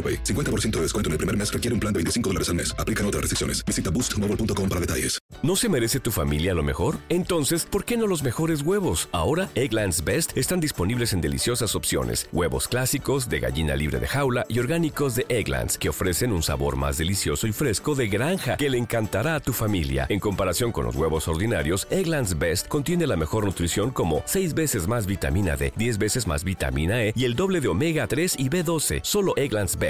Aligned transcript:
AroPay. 0.00 0.24
50% 0.24 0.70
de 0.76 0.82
descuento 0.82 1.08
en 1.08 1.12
el 1.12 1.18
primer 1.18 1.36
mes 1.36 1.52
requiere 1.52 1.74
un 1.74 1.80
plan 1.80 1.92
de 1.92 1.98
25 1.98 2.30
dólares 2.30 2.48
al 2.48 2.54
mes. 2.54 2.74
Aplican 2.78 3.04
otras 3.04 3.20
restricciones. 3.20 3.62
Visita 3.66 3.90
boostmobile.com 3.90 4.68
para 4.68 4.80
detalles. 4.80 5.20
¿No 5.42 5.56
se 5.56 5.70
merece 5.70 6.00
tu 6.00 6.10
familia 6.10 6.52
lo 6.52 6.62
mejor? 6.62 6.98
Entonces, 7.08 7.64
¿por 7.64 7.86
qué 7.86 7.96
no 7.96 8.06
los 8.06 8.22
mejores 8.22 8.60
huevos? 8.60 9.08
Ahora, 9.10 9.48
Egglands 9.54 10.04
Best 10.04 10.36
están 10.36 10.60
disponibles 10.60 11.14
en 11.14 11.22
deliciosas 11.22 11.74
opciones. 11.74 12.28
Huevos 12.30 12.68
clásicos, 12.68 13.28
de 13.30 13.40
gallina 13.40 13.74
libre 13.74 14.00
de 14.00 14.06
jaula 14.06 14.44
y 14.48 14.58
orgánicos 14.58 15.14
de 15.14 15.24
Egglands, 15.30 15.78
que 15.78 15.88
ofrecen 15.88 16.32
un 16.32 16.42
sabor 16.42 16.76
más 16.76 16.98
delicioso 16.98 17.46
y 17.46 17.52
fresco 17.52 17.94
de 17.94 18.08
granja 18.08 18.58
que 18.58 18.68
le 18.68 18.76
encantará 18.76 19.34
a 19.34 19.40
tu 19.40 19.54
familia. 19.54 20.06
En 20.10 20.20
comparación 20.20 20.72
con 20.72 20.84
los 20.84 20.94
huevos 20.94 21.26
ordinarios, 21.26 21.86
Egglands 21.90 22.38
Best 22.38 22.68
contiene 22.68 23.06
la 23.06 23.16
mejor 23.16 23.46
nutrición 23.46 23.90
como 23.90 24.22
6 24.26 24.52
veces 24.52 24.88
más 24.88 25.06
vitamina 25.06 25.56
D, 25.56 25.72
10 25.76 25.96
veces 25.96 26.26
más 26.26 26.44
vitamina 26.44 27.02
E 27.02 27.14
y 27.16 27.24
el 27.24 27.34
doble 27.34 27.62
de 27.62 27.68
omega 27.68 28.06
3 28.06 28.34
y 28.38 28.50
B12. 28.50 29.00
Solo 29.02 29.32
Egglands 29.36 29.78
Best. 29.78 29.89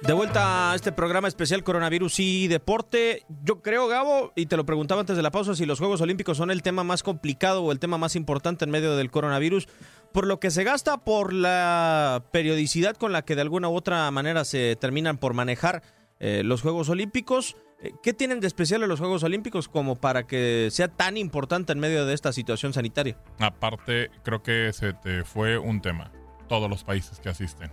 De 0.00 0.12
vuelta 0.14 0.72
a 0.72 0.74
este 0.74 0.90
programa 0.90 1.28
especial 1.28 1.62
Coronavirus 1.62 2.18
y 2.18 2.48
Deporte. 2.48 3.24
Yo 3.44 3.62
creo, 3.62 3.86
Gabo, 3.88 4.32
y 4.34 4.46
te 4.46 4.56
lo 4.56 4.64
preguntaba 4.64 5.02
antes 5.02 5.16
de 5.16 5.22
la 5.22 5.30
pausa, 5.30 5.54
si 5.54 5.66
los 5.66 5.78
Juegos 5.78 6.00
Olímpicos 6.00 6.38
son 6.38 6.50
el 6.50 6.62
tema 6.62 6.82
más 6.82 7.02
complicado 7.02 7.62
o 7.62 7.70
el 7.70 7.78
tema 7.78 7.98
más 7.98 8.16
importante 8.16 8.64
en 8.64 8.70
medio 8.70 8.96
del 8.96 9.10
coronavirus, 9.10 9.68
por 10.12 10.26
lo 10.26 10.40
que 10.40 10.50
se 10.50 10.64
gasta, 10.64 11.04
por 11.04 11.32
la 11.32 12.24
periodicidad 12.32 12.96
con 12.96 13.12
la 13.12 13.22
que 13.22 13.36
de 13.36 13.42
alguna 13.42 13.68
u 13.68 13.76
otra 13.76 14.10
manera 14.10 14.44
se 14.44 14.76
terminan 14.76 15.18
por 15.18 15.34
manejar 15.34 15.82
eh, 16.20 16.42
los 16.42 16.62
Juegos 16.62 16.88
Olímpicos. 16.88 17.54
Eh, 17.80 17.92
¿Qué 18.02 18.12
tienen 18.12 18.40
de 18.40 18.46
especial 18.46 18.80
los 18.80 18.98
Juegos 18.98 19.22
Olímpicos 19.22 19.68
como 19.68 19.96
para 19.96 20.26
que 20.26 20.68
sea 20.70 20.88
tan 20.88 21.16
importante 21.16 21.72
en 21.72 21.78
medio 21.78 22.06
de 22.06 22.14
esta 22.14 22.32
situación 22.32 22.72
sanitaria? 22.72 23.16
Aparte, 23.38 24.10
creo 24.24 24.42
que 24.42 24.72
se 24.72 24.92
te 24.94 25.24
fue 25.24 25.58
un 25.58 25.80
tema. 25.80 26.10
Todos 26.48 26.68
los 26.68 26.82
países 26.82 27.20
que 27.20 27.28
asisten. 27.28 27.70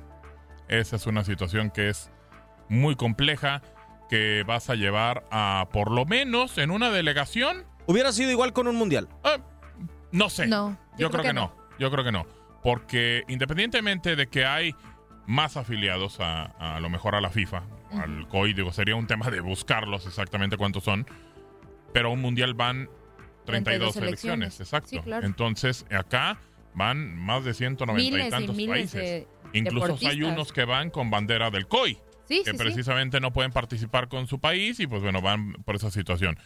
Esa 0.67 0.97
es 0.97 1.07
una 1.07 1.23
situación 1.23 1.71
que 1.71 1.89
es 1.89 2.11
muy 2.69 2.95
compleja, 2.95 3.61
que 4.09 4.43
vas 4.45 4.69
a 4.69 4.75
llevar 4.75 5.25
a, 5.31 5.69
por 5.71 5.91
lo 5.91 6.05
menos 6.05 6.57
en 6.57 6.71
una 6.71 6.91
delegación. 6.91 7.65
¿Hubiera 7.87 8.11
sido 8.11 8.31
igual 8.31 8.53
con 8.53 8.67
un 8.67 8.75
mundial? 8.75 9.07
Eh, 9.23 9.39
no 10.11 10.29
sé. 10.29 10.45
No, 10.47 10.77
Yo, 10.97 11.09
creo, 11.09 11.23
que, 11.23 11.33
no. 11.33 11.55
Yo 11.79 11.89
creo 11.89 12.03
que 12.03 12.11
no. 12.11 12.27
Porque 12.61 13.23
independientemente 13.27 14.15
de 14.15 14.27
que 14.27 14.45
hay 14.45 14.75
más 15.25 15.57
afiliados 15.57 16.19
a, 16.19 16.43
a 16.75 16.79
lo 16.79 16.89
mejor 16.89 17.15
a 17.15 17.21
la 17.21 17.29
FIFA, 17.29 17.63
al 17.91 18.27
COI, 18.27 18.53
digo, 18.53 18.71
sería 18.71 18.95
un 18.95 19.07
tema 19.07 19.29
de 19.29 19.39
buscarlos 19.41 20.05
exactamente 20.05 20.57
cuántos 20.57 20.83
son. 20.83 21.05
Pero 21.93 22.09
a 22.09 22.11
un 22.11 22.21
mundial 22.21 22.53
van 22.53 22.89
32 23.45 23.63
32 23.63 23.93
selecciones, 23.93 24.53
selecciones. 24.55 24.59
exacto. 24.59 24.89
Sí, 24.89 24.99
claro. 24.99 25.25
Entonces, 25.25 25.85
acá 25.91 26.39
van 26.73 27.15
más 27.15 27.45
de 27.45 27.53
190 27.53 28.01
y 28.03 28.11
Miles 28.11 28.27
y 28.27 28.29
tantos 28.31 28.55
países. 28.55 28.93
de 28.93 29.27
Incluso 29.53 29.97
hay 30.07 30.23
unos 30.23 30.51
que 30.51 30.65
van 30.65 30.89
con 30.89 31.09
bandera 31.09 31.49
del 31.51 31.67
COI, 31.67 31.97
Sí, 32.27 32.41
que 32.43 32.51
sí. 32.51 32.57
precisamente 32.57 33.19
no 33.21 33.31
pueden 33.31 33.51
participar 33.51 34.09
con 34.09 34.27
su 34.27 34.39
país 34.39 34.79
y 34.79 34.87
pues 34.87 35.01
bueno, 35.01 35.21
van 35.21 35.53
por 35.63 35.75
esa 35.75 35.91
situación. 35.91 36.37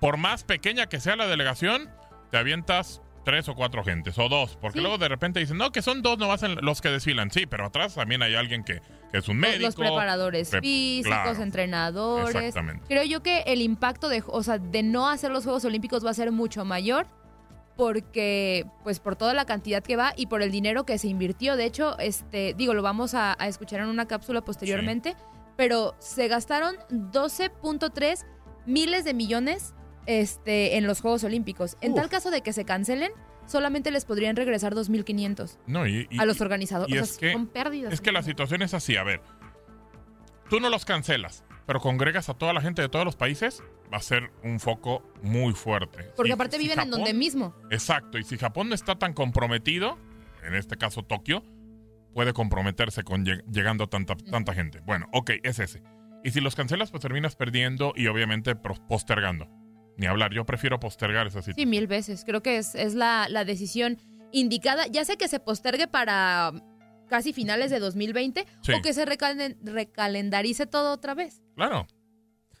Por 0.00 0.16
más 0.16 0.44
pequeña 0.44 0.86
que 0.86 1.00
sea 1.00 1.16
la 1.16 1.26
delegación, 1.26 1.90
te 2.30 2.38
avientas 2.38 3.02
tres 3.26 3.46
o 3.50 3.54
cuatro 3.56 3.82
gentes, 3.84 4.16
o 4.18 4.28
dos, 4.28 4.56
porque 4.60 4.78
Sí. 4.78 4.82
luego 4.82 4.96
de 4.98 5.08
repente 5.08 5.40
dicen, 5.40 5.58
no, 5.58 5.72
que 5.72 5.82
son 5.82 6.00
dos 6.00 6.16
nomás 6.16 6.40
los 6.62 6.80
que 6.80 6.88
desfilan. 6.90 7.30
Sí, 7.32 7.44
pero 7.44 7.66
atrás 7.66 7.94
también 7.96 8.22
hay 8.22 8.36
alguien 8.36 8.62
que, 8.64 8.80
que 9.10 9.18
es 9.18 9.28
un 9.28 9.36
médico. 9.36 9.62
los 9.66 9.74
preparadores 9.74 10.48
pre- 10.50 10.60
físicos, 10.60 11.08
claro, 11.22 11.42
entrenadores. 11.42 12.34
Exactamente. 12.36 12.84
Creo 12.86 13.02
yo 13.04 13.22
que 13.24 13.40
el 13.48 13.60
impacto 13.62 14.08
de, 14.08 14.22
o 14.26 14.42
sea, 14.44 14.58
de 14.58 14.82
no 14.84 15.08
hacer 15.10 15.32
los 15.32 15.42
Juegos 15.44 15.64
Olímpicos 15.64 16.06
va 16.06 16.10
a 16.10 16.14
ser 16.14 16.30
mucho 16.30 16.64
mayor 16.64 17.08
porque, 17.76 18.64
pues, 18.84 19.00
por 19.00 19.16
toda 19.16 19.34
la 19.34 19.44
cantidad 19.44 19.82
que 19.82 19.96
va 19.96 20.14
y 20.16 20.26
por 20.28 20.40
el 20.40 20.50
dinero 20.50 20.86
que 20.86 20.96
se 20.96 21.08
invirtió. 21.08 21.56
De 21.56 21.64
hecho, 21.66 21.98
este, 21.98 22.54
digo, 22.54 22.72
lo 22.74 22.82
vamos 22.82 23.12
a, 23.14 23.36
a 23.38 23.48
escuchar 23.48 23.80
en 23.80 23.88
una 23.88 24.06
cápsula 24.06 24.40
posteriormente, 24.42 25.14
pero 25.56 25.94
se 25.98 26.28
gastaron 26.28 26.76
12.3 26.90 28.24
miles 28.66 29.04
de 29.04 29.14
millones 29.14 29.74
este, 30.06 30.76
en 30.76 30.86
los 30.86 31.00
Juegos 31.00 31.24
Olímpicos. 31.24 31.76
En 31.80 31.92
Uf. 31.92 31.98
tal 32.00 32.08
caso 32.08 32.30
de 32.30 32.42
que 32.42 32.52
se 32.52 32.64
cancelen, 32.64 33.10
solamente 33.46 33.90
les 33.90 34.04
podrían 34.04 34.34
regresar 34.36 34.74
2.500 34.74 35.58
No, 35.66 35.86
y, 35.86 36.06
y- 36.10 36.18
a 36.18 36.24
los 36.24 36.40
organizadores. 36.40 36.94
y 36.94 36.98
o 36.98 37.02
es 37.02 37.16
que- 37.18 37.32
son 37.32 37.46
pérdidas. 37.46 37.92
Es 37.92 38.00
que 38.00 38.12
la 38.12 38.22
situación 38.22 38.62
es 38.62 38.74
así, 38.74 38.96
a 38.96 39.02
ver. 39.04 39.20
Tú 40.48 40.60
no 40.60 40.68
los 40.70 40.84
cancelas, 40.84 41.44
pero 41.66 41.80
congregas 41.80 42.28
a 42.28 42.34
toda 42.34 42.52
la 42.52 42.60
gente 42.60 42.80
de 42.82 42.88
todos 42.88 43.04
los 43.04 43.16
países, 43.16 43.62
va 43.92 43.98
a 43.98 44.02
ser 44.02 44.30
un 44.44 44.60
foco 44.60 45.02
muy 45.22 45.52
fuerte. 45.54 46.04
Porque 46.16 46.28
Si- 46.30 46.32
aparte 46.34 46.56
si 46.56 46.62
viven 46.62 46.80
en 46.80 46.90
donde 46.90 47.12
mismo. 47.14 47.54
Exacto, 47.70 48.18
y 48.18 48.24
si 48.24 48.36
Japón 48.38 48.68
no 48.68 48.74
está 48.74 48.96
tan 48.98 49.12
comprometido, 49.12 49.98
en 50.44 50.54
este 50.54 50.76
caso 50.76 51.02
Tokio, 51.02 51.42
puede 52.14 52.32
comprometerse 52.32 53.02
con 53.02 53.24
lleg- 53.26 53.44
llegando 53.50 53.84
a 53.84 53.86
tanta, 53.88 54.16
tanta 54.16 54.54
gente. 54.54 54.80
Bueno, 54.86 55.08
ok, 55.12 55.32
es 55.42 55.58
ese. 55.58 55.82
Y 56.24 56.30
si 56.30 56.40
los 56.40 56.54
cancelas, 56.56 56.90
pues 56.90 57.02
terminas 57.02 57.36
perdiendo 57.36 57.92
y 57.96 58.06
obviamente 58.06 58.54
postergando. 58.56 59.48
Ni 59.96 60.06
hablar, 60.06 60.32
yo 60.32 60.44
prefiero 60.44 60.78
postergar 60.80 61.26
esa 61.26 61.40
Sí, 61.40 61.46
situación. 61.52 61.70
mil 61.70 61.86
veces. 61.86 62.24
Creo 62.24 62.42
que 62.42 62.58
es, 62.58 62.74
es 62.74 62.94
la, 62.94 63.26
la 63.30 63.44
decisión 63.44 63.98
indicada. 64.32 64.86
Ya 64.88 65.04
sea 65.04 65.16
que 65.16 65.28
se 65.28 65.40
postergue 65.40 65.86
para 65.88 66.52
casi 67.08 67.32
finales 67.32 67.70
de 67.70 67.78
2020 67.78 68.44
Sí. 68.62 68.72
o 68.72 68.82
que 68.82 68.92
se 68.92 69.06
recalen- 69.06 69.56
recalendarice 69.62 70.66
todo 70.66 70.92
otra 70.92 71.14
vez. 71.14 71.42
Claro. 71.54 71.86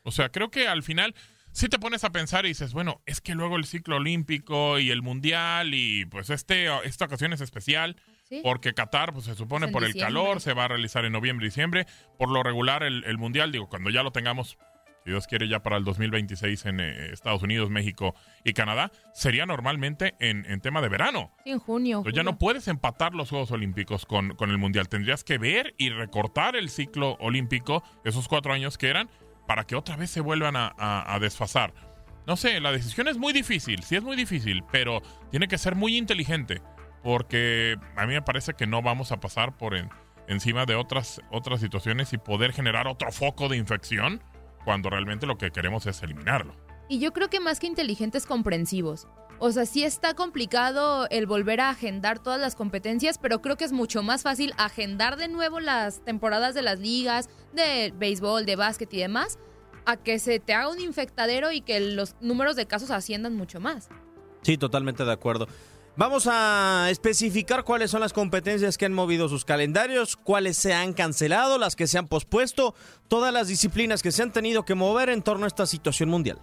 O 0.02 0.12
sea, 0.12 0.28
creo 0.30 0.50
que 0.50 0.68
al 0.68 0.82
final 0.82 1.14
si 1.52 1.68
te 1.68 1.78
pones 1.78 2.04
a 2.04 2.10
pensar 2.10 2.44
y 2.44 2.48
dices, 2.48 2.72
bueno, 2.74 3.00
es 3.06 3.20
que 3.20 3.34
luego 3.34 3.56
el 3.56 3.64
ciclo 3.64 3.96
olímpico 3.96 4.78
y 4.78 4.90
el 4.90 5.00
mundial 5.02 5.72
y 5.74 6.04
pues 6.06 6.28
este 6.30 6.66
esta 6.86 7.06
ocasión 7.06 7.32
es 7.32 7.40
especial 7.40 7.96
Sí. 8.28 8.40
porque 8.42 8.74
Qatar 8.74 9.12
pues 9.12 9.24
se 9.26 9.34
supone 9.34 9.68
por 9.68 9.82
el 9.84 9.92
diciembre. 9.92 10.14
calor 10.20 10.40
se 10.40 10.52
va 10.52 10.64
a 10.64 10.68
realizar 10.68 11.04
en 11.04 11.12
noviembre 11.12 11.46
y 11.46 11.48
diciembre. 11.48 11.86
Por 12.18 12.30
lo 12.30 12.42
regular 12.42 12.82
el, 12.82 13.04
el 13.04 13.18
mundial, 13.18 13.52
digo, 13.52 13.68
cuando 13.68 13.88
ya 13.90 14.02
lo 14.02 14.10
tengamos, 14.10 14.58
si 15.06 15.12
Dios 15.12 15.26
quiere 15.28 15.46
ya 15.48 15.62
para 15.62 15.76
el 15.76 15.84
2026 15.84 16.66
en 16.66 16.80
eh, 16.80 17.12
Estados 17.12 17.42
Unidos, 17.42 17.70
México 17.70 18.14
y 18.44 18.52
Canadá, 18.54 18.90
sería 19.14 19.46
normalmente 19.46 20.14
en, 20.18 20.44
en 20.50 20.60
tema 20.60 20.82
de 20.82 20.88
verano. 20.88 21.30
Sí, 21.44 21.50
en 21.52 21.60
junio. 21.60 21.98
Entonces 21.98 22.16
ya 22.16 22.24
no 22.24 22.38
puedes 22.38 22.66
empatar 22.66 23.14
los 23.14 23.30
Juegos 23.30 23.52
Olímpicos 23.52 24.04
con, 24.04 24.34
con 24.34 24.50
el 24.50 24.58
Mundial. 24.58 24.88
Tendrías 24.88 25.22
que 25.22 25.38
ver 25.38 25.74
y 25.78 25.90
recortar 25.90 26.56
el 26.56 26.68
ciclo 26.68 27.16
olímpico, 27.20 27.84
esos 28.04 28.26
cuatro 28.26 28.52
años 28.52 28.76
que 28.78 28.88
eran, 28.88 29.08
para 29.46 29.62
que 29.64 29.76
otra 29.76 29.94
vez 29.96 30.10
se 30.10 30.20
vuelvan 30.20 30.56
a, 30.56 30.74
a- 30.76 31.14
a 31.14 31.18
desfasar. 31.20 31.72
No 32.26 32.34
sé, 32.36 32.58
la 32.60 32.72
decisión 32.72 33.06
es 33.06 33.16
muy 33.16 33.32
difícil, 33.32 33.84
sí 33.84 33.94
es 33.94 34.02
muy 34.02 34.16
difícil, 34.16 34.64
pero 34.72 35.00
tiene 35.30 35.46
que 35.46 35.56
ser 35.58 35.76
muy 35.76 35.96
inteligente. 35.96 36.60
porque 37.06 37.76
a 37.96 38.04
mí 38.06 38.14
me 38.14 38.22
parece 38.22 38.54
que 38.54 38.66
no 38.66 38.82
vamos 38.82 39.12
a 39.12 39.20
pasar 39.20 39.56
por 39.56 39.74
encima 40.26 40.66
de 40.66 40.74
otras, 40.74 41.20
otras 41.30 41.60
situaciones 41.60 42.12
y 42.12 42.18
poder 42.18 42.52
generar 42.52 42.88
otro 42.88 43.12
foco 43.12 43.48
de 43.48 43.56
infección 43.56 44.20
cuando 44.66 44.90
realmente 44.90 45.26
lo 45.26 45.38
que 45.38 45.52
queremos 45.52 45.86
es 45.86 46.02
eliminarlo. 46.02 46.56
Y 46.88 46.98
yo 46.98 47.12
creo 47.12 47.30
que 47.30 47.38
más 47.38 47.60
que 47.60 47.68
inteligentes 47.68 48.26
comprensivos. 48.26 49.06
O 49.38 49.52
sea, 49.52 49.64
sí 49.64 49.84
está 49.84 50.14
complicado 50.14 51.06
el 51.10 51.26
volver 51.26 51.60
a 51.60 51.70
agendar 51.70 52.18
todas 52.18 52.40
las 52.40 52.56
competencias, 52.56 53.16
pero 53.16 53.40
creo 53.40 53.56
que 53.56 53.64
es 53.64 53.70
mucho 53.70 54.02
más 54.02 54.24
fácil 54.24 54.52
agendar 54.58 55.16
de 55.16 55.28
nuevo 55.28 55.60
las 55.60 56.04
temporadas 56.04 56.52
de 56.54 56.62
las 56.62 56.80
ligas, 56.80 57.28
de 57.52 57.92
béisbol, 57.96 58.44
de 58.44 58.56
básquet 58.56 58.92
y 58.92 58.98
demás, 58.98 59.38
a 59.84 59.96
que 59.98 60.18
se 60.18 60.40
te 60.40 60.52
haga 60.52 60.68
un 60.68 60.80
infectadero 60.80 61.52
y 61.52 61.60
que 61.60 61.78
los 61.78 62.16
números 62.20 62.56
de 62.56 62.66
casos 62.66 62.90
asciendan 62.90 63.36
mucho 63.36 63.60
más. 63.60 63.88
Sí, 64.42 64.58
totalmente 64.58 65.04
de 65.04 65.12
acuerdo. 65.12 65.46
Vamos 65.98 66.28
a 66.30 66.88
especificar 66.90 67.64
cuáles 67.64 67.90
son 67.90 68.02
las 68.02 68.12
competencias 68.12 68.76
que 68.76 68.84
han 68.84 68.92
movido 68.92 69.30
sus 69.30 69.46
calendarios, 69.46 70.14
cuáles 70.16 70.58
se 70.58 70.74
han 70.74 70.92
cancelado, 70.92 71.56
las 71.56 71.74
que 71.74 71.86
se 71.86 71.96
han 71.96 72.06
pospuesto, 72.06 72.74
todas 73.08 73.32
las 73.32 73.48
disciplinas 73.48 74.02
que 74.02 74.12
se 74.12 74.22
han 74.22 74.30
tenido 74.30 74.66
que 74.66 74.74
mover 74.74 75.08
en 75.08 75.22
torno 75.22 75.44
a 75.44 75.48
esta 75.48 75.64
situación 75.64 76.10
mundial. 76.10 76.38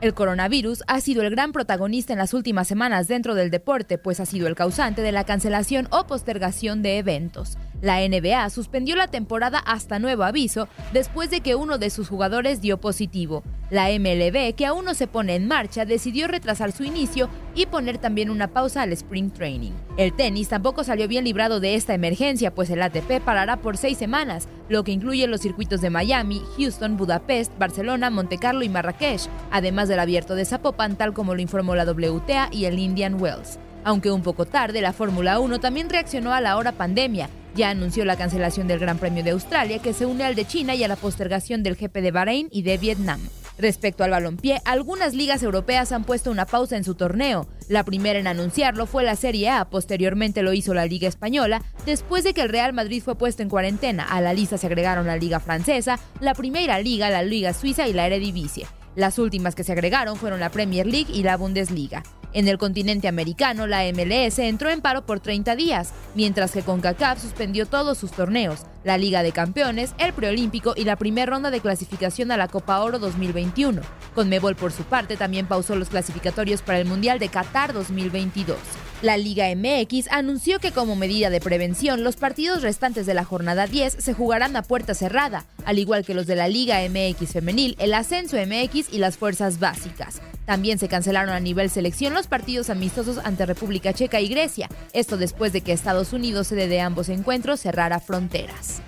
El 0.00 0.14
coronavirus 0.14 0.82
ha 0.86 0.98
sido 1.02 1.22
el 1.22 1.28
gran 1.28 1.52
protagonista 1.52 2.14
en 2.14 2.18
las 2.18 2.32
últimas 2.32 2.66
semanas 2.66 3.06
dentro 3.06 3.34
del 3.34 3.50
deporte, 3.50 3.98
pues 3.98 4.18
ha 4.18 4.24
sido 4.24 4.48
el 4.48 4.54
causante 4.54 5.02
de 5.02 5.12
la 5.12 5.24
cancelación 5.24 5.88
o 5.90 6.06
postergación 6.06 6.80
de 6.80 6.96
eventos. 6.96 7.58
La 7.82 8.06
NBA 8.06 8.48
suspendió 8.50 8.94
la 8.96 9.08
temporada 9.08 9.58
hasta 9.58 9.98
nuevo 9.98 10.24
aviso 10.24 10.68
después 10.92 11.30
de 11.30 11.40
que 11.40 11.54
uno 11.54 11.78
de 11.78 11.90
sus 11.90 12.08
jugadores 12.08 12.60
dio 12.60 12.78
positivo. 12.78 13.42
La 13.70 13.88
MLB, 13.88 14.54
que 14.54 14.66
aún 14.66 14.84
no 14.84 14.94
se 14.94 15.06
pone 15.06 15.34
en 15.34 15.46
marcha, 15.46 15.84
decidió 15.84 16.28
retrasar 16.28 16.72
su 16.72 16.82
inicio 16.84 17.30
y 17.54 17.66
poner 17.66 17.98
también 17.98 18.28
una 18.28 18.48
pausa 18.48 18.82
al 18.82 18.92
Spring 18.92 19.30
Training. 19.30 19.72
El 19.96 20.12
tenis 20.12 20.48
tampoco 20.48 20.82
salió 20.82 21.08
bien 21.08 21.24
librado 21.24 21.60
de 21.60 21.74
esta 21.74 21.94
emergencia, 21.94 22.54
pues 22.54 22.68
el 22.70 22.82
ATP 22.82 23.20
parará 23.24 23.58
por 23.58 23.76
seis 23.76 23.96
semanas, 23.96 24.48
lo 24.68 24.84
que 24.84 24.92
incluye 24.92 25.26
los 25.26 25.40
circuitos 25.40 25.80
de 25.80 25.90
Miami, 25.90 26.42
Houston, 26.58 26.96
Budapest, 26.96 27.56
Barcelona, 27.58 28.10
Montecarlo 28.10 28.62
y 28.62 28.68
Marrakech, 28.68 29.22
además 29.50 29.88
del 29.90 30.00
abierto 30.00 30.34
de 30.34 30.46
Zapopan, 30.46 30.96
tal 30.96 31.12
como 31.12 31.34
lo 31.34 31.42
informó 31.42 31.74
la 31.74 31.84
WTA 31.84 32.48
y 32.50 32.64
el 32.64 32.78
Indian 32.78 33.20
Wells. 33.20 33.58
Aunque 33.84 34.10
un 34.10 34.22
poco 34.22 34.46
tarde, 34.46 34.80
la 34.80 34.94
Fórmula 34.94 35.38
1 35.38 35.60
también 35.60 35.90
reaccionó 35.90 36.32
a 36.32 36.40
la 36.40 36.56
hora 36.56 36.72
pandemia 36.72 37.28
ya 37.54 37.70
anunció 37.70 38.04
la 38.04 38.16
cancelación 38.16 38.68
del 38.68 38.78
Gran 38.78 38.98
Premio 38.98 39.24
de 39.24 39.30
Australia, 39.30 39.80
que 39.80 39.92
se 39.92 40.06
une 40.06 40.24
al 40.24 40.34
de 40.34 40.46
China 40.46 40.74
y 40.74 40.84
a 40.84 40.88
la 40.88 40.96
postergación 40.96 41.62
del 41.62 41.76
GP 41.76 41.96
de 41.96 42.10
Bahrein 42.10 42.48
y 42.50 42.62
de 42.62 42.78
Vietnam. 42.78 43.20
Respecto 43.58 44.04
al 44.04 44.10
balompié, 44.10 44.62
algunas 44.64 45.12
ligas 45.12 45.42
europeas 45.42 45.92
han 45.92 46.04
puesto 46.04 46.30
una 46.30 46.46
pausa 46.46 46.78
en 46.78 46.84
su 46.84 46.94
torneo. 46.94 47.46
La 47.68 47.84
primera 47.84 48.18
en 48.18 48.26
anunciarlo 48.26 48.86
fue 48.86 49.04
la 49.04 49.16
Serie 49.16 49.50
A, 49.50 49.68
posteriormente 49.68 50.42
lo 50.42 50.54
hizo 50.54 50.72
la 50.72 50.86
Liga 50.86 51.08
Española, 51.08 51.62
después 51.84 52.24
de 52.24 52.32
que 52.32 52.40
el 52.40 52.48
Real 52.48 52.72
Madrid 52.72 53.02
fue 53.02 53.16
puesto 53.16 53.42
en 53.42 53.50
cuarentena. 53.50 54.04
A 54.04 54.22
la 54.22 54.32
lista 54.32 54.56
se 54.56 54.66
agregaron 54.66 55.06
la 55.06 55.16
Liga 55.16 55.40
Francesa, 55.40 55.98
la 56.20 56.34
Primera 56.34 56.78
Liga, 56.78 57.10
la 57.10 57.22
Liga 57.22 57.52
Suiza 57.52 57.86
y 57.86 57.92
la 57.92 58.06
Eredivisie. 58.06 58.66
Las 58.96 59.18
últimas 59.18 59.54
que 59.54 59.64
se 59.64 59.72
agregaron 59.72 60.16
fueron 60.16 60.40
la 60.40 60.50
Premier 60.50 60.86
League 60.86 61.12
y 61.12 61.22
la 61.22 61.36
Bundesliga. 61.36 62.02
En 62.32 62.46
el 62.46 62.58
continente 62.58 63.08
americano, 63.08 63.66
la 63.66 63.82
MLS 63.92 64.38
entró 64.38 64.70
en 64.70 64.80
paro 64.80 65.04
por 65.04 65.20
30 65.20 65.56
días, 65.56 65.92
mientras 66.14 66.52
que 66.52 66.62
CONCACAF 66.62 67.20
suspendió 67.20 67.66
todos 67.66 67.98
sus 67.98 68.12
torneos, 68.12 68.60
la 68.84 68.98
Liga 68.98 69.22
de 69.22 69.32
Campeones, 69.32 69.94
el 69.98 70.12
Preolímpico 70.12 70.74
y 70.76 70.84
la 70.84 70.96
primera 70.96 71.30
ronda 71.30 71.50
de 71.50 71.60
clasificación 71.60 72.30
a 72.30 72.36
la 72.36 72.48
Copa 72.48 72.80
Oro 72.80 72.98
2021. 72.98 73.82
Conmebol, 74.14 74.56
por 74.56 74.72
su 74.72 74.84
parte, 74.84 75.16
también 75.16 75.46
pausó 75.46 75.76
los 75.76 75.88
clasificatorios 75.88 76.62
para 76.62 76.78
el 76.78 76.86
Mundial 76.86 77.18
de 77.18 77.28
Qatar 77.28 77.72
2022. 77.72 78.56
La 79.02 79.16
Liga 79.16 79.46
MX 79.54 80.08
anunció 80.10 80.58
que 80.58 80.72
como 80.72 80.94
medida 80.94 81.30
de 81.30 81.40
prevención 81.40 82.04
los 82.04 82.16
partidos 82.16 82.60
restantes 82.60 83.06
de 83.06 83.14
la 83.14 83.24
jornada 83.24 83.66
10 83.66 83.96
se 83.98 84.12
jugarán 84.12 84.56
a 84.56 84.62
puerta 84.62 84.92
cerrada, 84.92 85.46
al 85.64 85.78
igual 85.78 86.04
que 86.04 86.12
los 86.12 86.26
de 86.26 86.36
la 86.36 86.48
Liga 86.48 86.80
MX 86.86 87.32
femenil, 87.32 87.76
el 87.78 87.94
Ascenso 87.94 88.36
MX 88.36 88.92
y 88.92 88.98
las 88.98 89.16
fuerzas 89.16 89.58
básicas. 89.58 90.20
También 90.44 90.78
se 90.78 90.88
cancelaron 90.88 91.32
a 91.32 91.40
nivel 91.40 91.70
selección 91.70 92.12
los 92.12 92.26
partidos 92.26 92.68
amistosos 92.68 93.18
ante 93.18 93.46
República 93.46 93.94
Checa 93.94 94.20
y 94.20 94.28
Grecia, 94.28 94.68
esto 94.92 95.16
después 95.16 95.52
de 95.52 95.62
que 95.62 95.72
Estados 95.72 96.12
Unidos, 96.12 96.48
sede 96.48 96.68
de 96.68 96.80
ambos 96.80 97.08
encuentros, 97.08 97.60
cerrara 97.60 98.00
fronteras. 98.00 98.79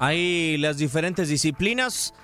Hay 0.00 0.56
las 0.56 0.78
diferentes 0.78 1.28
disciplinas. 1.28 2.14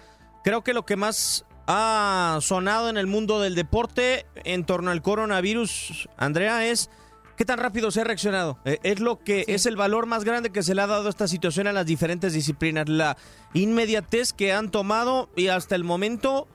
Creo 0.43 0.65
que 0.65 0.73
lo 0.73 0.87
que 0.87 0.97
más 0.97 1.45
ha 1.67 2.39
sonado 2.41 2.89
en 2.89 2.97
el 2.97 3.07
mundo 3.07 3.39
del 3.39 3.55
deporte 3.55 4.25
en 4.45 4.65
torno 4.65 4.91
al 4.91 5.03
coronavirus, 5.03 6.09
Andrea, 6.17 6.67
es 6.67 6.89
qué 7.37 7.45
tan 7.45 7.59
rápido 7.59 7.91
se 7.91 8.01
ha 8.01 8.05
reaccionado. 8.05 8.59
Eh, 8.65 8.79
es 8.83 9.01
lo 9.01 9.19
que 9.19 9.45
es 9.49 9.67
el 9.67 9.77
valor 9.77 10.07
más 10.07 10.25
grande 10.25 10.51
que 10.51 10.63
se 10.63 10.75
le 10.75 10.81
ha 10.81 10.87
dado 10.87 11.07
a 11.07 11.11
esta 11.11 11.29
situación 11.29 11.67
a 11.67 11.75
las 11.75 11.85
diferentes 11.85 12.33
disciplinas. 12.33 12.89
La 12.89 13.19
inmediatez 13.53 14.33
que 14.33 14.55
han 14.55 14.71
tomado 14.71 15.29
y 15.37 15.49
hasta 15.49 15.75
el 15.75 15.85
momento 15.85 16.49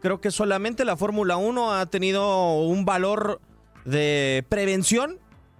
creo 0.00 0.20
que 0.20 0.30
solamente 0.30 0.84
la 0.84 0.96
Fórmula 0.96 1.36
1 1.36 1.74
ha 1.74 1.86
tenido 1.86 2.60
un 2.60 2.84
valor 2.84 3.40
de 3.84 4.46
prevención 4.48 5.18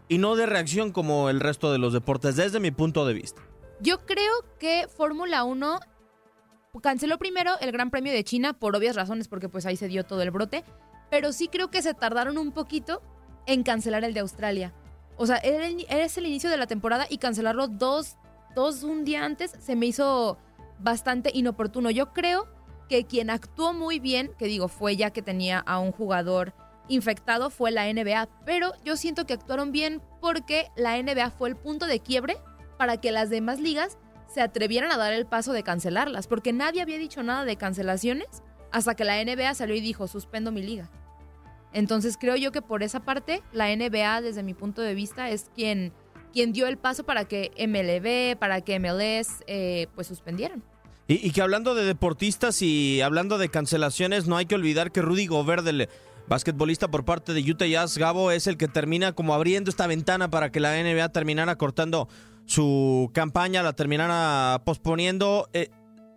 y 0.08 0.18
no 0.18 0.36
de 0.36 0.46
reacción 0.46 0.92
como 0.92 1.30
el 1.30 1.40
resto 1.40 1.72
de 1.72 1.78
los 1.78 1.92
deportes, 1.92 2.36
desde 2.36 2.60
mi 2.60 2.70
punto 2.70 3.04
de 3.06 3.14
vista. 3.14 3.42
Yo 3.82 4.04
creo 4.04 4.32
que 4.58 4.88
Fórmula 4.94 5.42
1 5.44 5.80
canceló 6.82 7.18
primero 7.18 7.58
el 7.60 7.72
Gran 7.72 7.90
Premio 7.90 8.12
de 8.12 8.24
China 8.24 8.52
por 8.52 8.76
obvias 8.76 8.94
razones, 8.94 9.26
porque 9.26 9.48
pues 9.48 9.64
ahí 9.64 9.76
se 9.76 9.88
dio 9.88 10.04
todo 10.04 10.20
el 10.20 10.30
brote, 10.30 10.64
pero 11.10 11.32
sí 11.32 11.48
creo 11.48 11.70
que 11.70 11.80
se 11.80 11.94
tardaron 11.94 12.36
un 12.36 12.52
poquito 12.52 13.02
en 13.46 13.62
cancelar 13.62 14.04
el 14.04 14.12
de 14.12 14.20
Australia. 14.20 14.74
O 15.16 15.24
sea, 15.26 15.36
es 15.36 16.16
el 16.18 16.26
inicio 16.26 16.50
de 16.50 16.58
la 16.58 16.66
temporada 16.66 17.06
y 17.08 17.16
cancelarlo 17.16 17.68
dos, 17.68 18.16
dos, 18.54 18.82
un 18.82 19.04
día 19.04 19.24
antes 19.24 19.50
se 19.58 19.76
me 19.76 19.86
hizo 19.86 20.36
bastante 20.78 21.30
inoportuno. 21.32 21.90
Yo 21.90 22.12
creo 22.12 22.48
que 22.88 23.06
quien 23.06 23.30
actuó 23.30 23.72
muy 23.72 23.98
bien, 23.98 24.30
que 24.38 24.44
digo, 24.44 24.68
fue 24.68 24.96
ya 24.96 25.10
que 25.10 25.22
tenía 25.22 25.58
a 25.58 25.78
un 25.78 25.92
jugador 25.92 26.52
infectado, 26.88 27.48
fue 27.48 27.70
la 27.70 27.90
NBA, 27.90 28.28
pero 28.44 28.72
yo 28.84 28.96
siento 28.96 29.24
que 29.24 29.32
actuaron 29.32 29.72
bien 29.72 30.02
porque 30.20 30.68
la 30.76 31.00
NBA 31.00 31.30
fue 31.30 31.48
el 31.48 31.56
punto 31.56 31.86
de 31.86 32.00
quiebre 32.00 32.36
para 32.80 32.96
que 32.96 33.12
las 33.12 33.28
demás 33.28 33.60
ligas 33.60 33.98
se 34.26 34.40
atrevieran 34.40 34.90
a 34.90 34.96
dar 34.96 35.12
el 35.12 35.26
paso 35.26 35.52
de 35.52 35.62
cancelarlas, 35.62 36.26
porque 36.26 36.54
nadie 36.54 36.80
había 36.80 36.96
dicho 36.96 37.22
nada 37.22 37.44
de 37.44 37.56
cancelaciones 37.56 38.26
hasta 38.72 38.94
que 38.94 39.04
la 39.04 39.22
NBA 39.22 39.52
salió 39.52 39.74
y 39.74 39.82
dijo, 39.82 40.08
suspendo 40.08 40.50
mi 40.50 40.62
liga. 40.62 40.90
Entonces 41.74 42.16
creo 42.18 42.36
yo 42.36 42.52
que 42.52 42.62
por 42.62 42.82
esa 42.82 43.00
parte, 43.00 43.42
la 43.52 43.66
NBA, 43.68 44.22
desde 44.22 44.42
mi 44.42 44.54
punto 44.54 44.80
de 44.80 44.94
vista, 44.94 45.28
es 45.28 45.50
quien, 45.54 45.92
quien 46.32 46.54
dio 46.54 46.68
el 46.68 46.78
paso 46.78 47.04
para 47.04 47.26
que 47.26 47.50
MLB, 47.58 48.38
para 48.38 48.62
que 48.62 48.80
MLS, 48.80 49.44
eh, 49.46 49.88
pues 49.94 50.06
suspendieran. 50.06 50.62
Y, 51.06 51.26
y, 51.26 51.32
que 51.32 51.42
hablando 51.42 51.74
de 51.74 51.84
deportistas 51.84 52.62
y 52.62 53.02
hablando 53.02 53.36
de 53.36 53.50
cancelaciones, 53.50 54.26
no 54.26 54.38
hay 54.38 54.46
que 54.46 54.54
olvidar 54.54 54.90
que 54.90 55.02
Rudy 55.02 55.26
Gobert, 55.26 55.66
el 55.66 55.90
basquetbolista 56.28 56.88
por 56.88 57.04
parte 57.04 57.34
de 57.34 57.42
Utah 57.42 57.66
Jazz, 57.66 57.98
Gabo, 57.98 58.30
es 58.30 58.46
el 58.46 58.56
que 58.56 58.68
termina 58.68 59.12
como 59.12 59.34
abriendo 59.34 59.68
esta 59.68 59.86
ventana 59.86 60.30
para 60.30 60.50
que 60.50 60.60
la 60.60 60.82
NBA 60.82 61.10
terminara 61.10 61.56
cortando 61.56 62.08
su 62.46 63.10
campaña, 63.14 63.62
la 63.62 63.74
terminara 63.74 64.62
posponiendo. 64.64 65.48
Eh, 65.52 65.70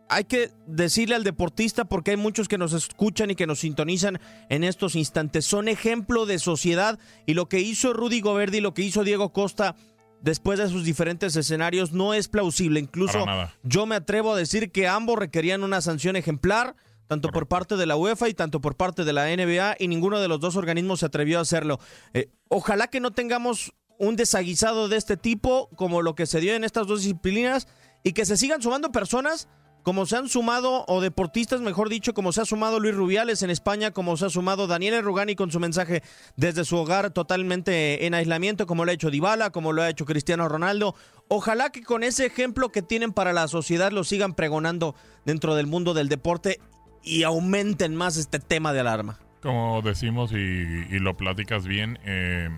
hay 0.09 0.25
que 0.25 0.51
decirle 0.67 1.15
al 1.15 1.23
deportista, 1.23 1.85
porque 1.85 2.11
hay 2.11 2.17
muchos 2.17 2.47
que 2.47 2.57
nos 2.57 2.73
escuchan 2.73 3.31
y 3.31 3.35
que 3.35 3.47
nos 3.47 3.59
sintonizan 3.59 4.19
en 4.49 4.63
estos 4.63 4.95
instantes, 4.95 5.45
son 5.45 5.67
ejemplo 5.67 6.25
de 6.25 6.39
sociedad 6.39 6.99
y 7.25 7.33
lo 7.33 7.47
que 7.47 7.61
hizo 7.61 7.93
Rudy 7.93 8.21
Goverdi, 8.21 8.61
lo 8.61 8.73
que 8.73 8.83
hizo 8.83 9.03
Diego 9.03 9.33
Costa 9.33 9.75
después 10.21 10.57
de 10.57 10.69
sus 10.69 10.85
diferentes 10.85 11.35
escenarios 11.35 11.91
no 11.91 12.13
es 12.13 12.27
plausible. 12.27 12.79
Incluso 12.79 13.25
yo 13.63 13.85
me 13.85 13.95
atrevo 13.95 14.33
a 14.33 14.37
decir 14.37 14.71
que 14.71 14.87
ambos 14.87 15.19
requerían 15.19 15.63
una 15.63 15.81
sanción 15.81 16.15
ejemplar, 16.15 16.75
tanto 17.07 17.29
por 17.29 17.47
parte 17.47 17.75
de 17.75 17.85
la 17.85 17.97
UEFA 17.97 18.29
y 18.29 18.33
tanto 18.33 18.61
por 18.61 18.75
parte 18.75 19.03
de 19.03 19.13
la 19.13 19.25
NBA, 19.25 19.75
y 19.79 19.87
ninguno 19.87 20.19
de 20.19 20.27
los 20.27 20.39
dos 20.39 20.55
organismos 20.55 21.01
se 21.01 21.05
atrevió 21.05 21.39
a 21.39 21.41
hacerlo. 21.41 21.79
Eh, 22.13 22.29
ojalá 22.47 22.87
que 22.87 23.01
no 23.01 23.11
tengamos 23.11 23.73
un 24.03 24.15
desaguisado 24.15 24.87
de 24.89 24.97
este 24.97 25.17
tipo, 25.17 25.69
como 25.75 26.01
lo 26.01 26.15
que 26.15 26.25
se 26.25 26.39
dio 26.39 26.53
en 26.53 26.63
estas 26.63 26.87
dos 26.87 27.01
disciplinas, 27.01 27.67
y 28.03 28.13
que 28.13 28.25
se 28.25 28.37
sigan 28.37 28.61
sumando 28.61 28.91
personas 28.91 29.47
como 29.83 30.05
se 30.05 30.15
han 30.15 30.29
sumado, 30.29 30.85
o 30.87 31.01
deportistas, 31.01 31.59
mejor 31.59 31.89
dicho, 31.89 32.13
como 32.13 32.31
se 32.31 32.41
ha 32.41 32.45
sumado 32.45 32.79
Luis 32.79 32.95
Rubiales 32.95 33.43
en 33.43 33.49
España, 33.49 33.91
como 33.91 34.15
se 34.15 34.25
ha 34.25 34.29
sumado 34.29 34.65
Daniel 34.65 35.03
Rugani 35.03 35.35
con 35.35 35.51
su 35.51 35.59
mensaje 35.59 36.01
desde 36.37 36.63
su 36.63 36.77
hogar 36.77 37.11
totalmente 37.11 38.05
en 38.05 38.13
aislamiento, 38.13 38.65
como 38.65 38.85
lo 38.85 38.91
ha 38.91 38.93
hecho 38.93 39.11
Dybala, 39.11 39.49
como 39.49 39.73
lo 39.73 39.81
ha 39.81 39.89
hecho 39.89 40.05
Cristiano 40.05 40.47
Ronaldo. 40.47 40.95
Ojalá 41.27 41.69
que 41.69 41.83
con 41.83 42.03
ese 42.03 42.25
ejemplo 42.25 42.69
que 42.69 42.81
tienen 42.81 43.11
para 43.11 43.33
la 43.33 43.49
sociedad 43.49 43.91
lo 43.91 44.05
sigan 44.05 44.35
pregonando 44.35 44.95
dentro 45.25 45.53
del 45.53 45.67
mundo 45.67 45.93
del 45.93 46.07
deporte 46.07 46.61
y 47.03 47.23
aumenten 47.23 47.93
más 47.93 48.15
este 48.15 48.39
tema 48.39 48.71
de 48.71 48.79
alarma. 48.79 49.19
Como 49.41 49.81
decimos 49.81 50.31
y, 50.31 50.35
y 50.35 50.99
lo 50.99 51.17
platicas 51.17 51.67
bien, 51.67 51.99
eh, 52.05 52.49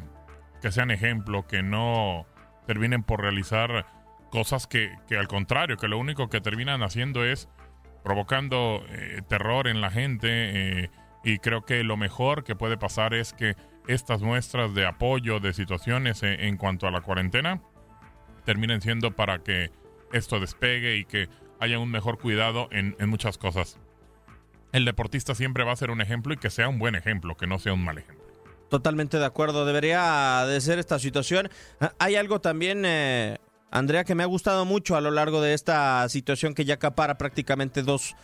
que 0.61 0.71
sean 0.71 0.91
ejemplo, 0.91 1.47
que 1.47 1.63
no 1.63 2.25
terminen 2.65 3.03
por 3.03 3.21
realizar 3.21 3.85
cosas 4.29 4.67
que, 4.67 4.95
que, 5.07 5.17
al 5.17 5.27
contrario, 5.27 5.77
que 5.77 5.87
lo 5.87 5.97
único 5.97 6.29
que 6.29 6.41
terminan 6.41 6.83
haciendo 6.83 7.23
es 7.23 7.47
provocando 8.03 8.85
eh, 8.89 9.21
terror 9.27 9.67
en 9.67 9.81
la 9.81 9.89
gente 9.89 10.27
eh, 10.83 10.89
y 11.23 11.39
creo 11.39 11.65
que 11.65 11.83
lo 11.83 11.97
mejor 11.97 12.43
que 12.43 12.55
puede 12.55 12.77
pasar 12.77 13.15
es 13.15 13.33
que 13.33 13.55
estas 13.87 14.21
muestras 14.21 14.75
de 14.75 14.85
apoyo 14.85 15.39
de 15.39 15.53
situaciones 15.53 16.21
eh, 16.21 16.47
en 16.47 16.57
cuanto 16.57 16.87
a 16.87 16.91
la 16.91 17.01
cuarentena 17.01 17.61
terminen 18.45 18.81
siendo 18.81 19.15
para 19.15 19.39
que 19.39 19.71
esto 20.13 20.39
despegue 20.39 20.97
y 20.97 21.05
que 21.05 21.29
haya 21.59 21.79
un 21.79 21.89
mejor 21.89 22.19
cuidado 22.19 22.67
en, 22.71 22.95
en 22.99 23.09
muchas 23.09 23.39
cosas. 23.39 23.79
El 24.71 24.85
deportista 24.85 25.33
siempre 25.33 25.63
va 25.63 25.71
a 25.71 25.75
ser 25.75 25.89
un 25.89 25.99
ejemplo 25.99 26.33
y 26.33 26.37
que 26.37 26.51
sea 26.51 26.69
un 26.69 26.77
buen 26.77 26.93
ejemplo, 26.93 27.35
que 27.35 27.47
no 27.47 27.57
sea 27.57 27.73
un 27.73 27.83
mal 27.83 27.97
ejemplo. 27.97 28.24
Totalmente 28.69 29.19
de 29.19 29.25
acuerdo, 29.25 29.65
debería 29.65 30.45
de 30.47 30.59
ser 30.59 30.79
esta 30.79 30.99
situación. 30.99 31.49
Ah, 31.79 31.93
Hay 31.99 32.15
algo 32.15 32.41
también, 32.41 32.83
eh, 32.85 33.37
Andrea, 33.71 34.03
que 34.03 34.15
me 34.15 34.23
ha 34.23 34.27
gustado 34.27 34.65
mucho 34.65 34.95
a 34.95 35.01
lo 35.01 35.11
largo 35.11 35.41
de 35.41 35.53
esta 35.53 36.07
situación 36.09 36.53
que 36.53 36.65
ya 36.65 36.75
acapara 36.75 37.17
prácticamente 37.17 37.83
dos, 37.83 38.15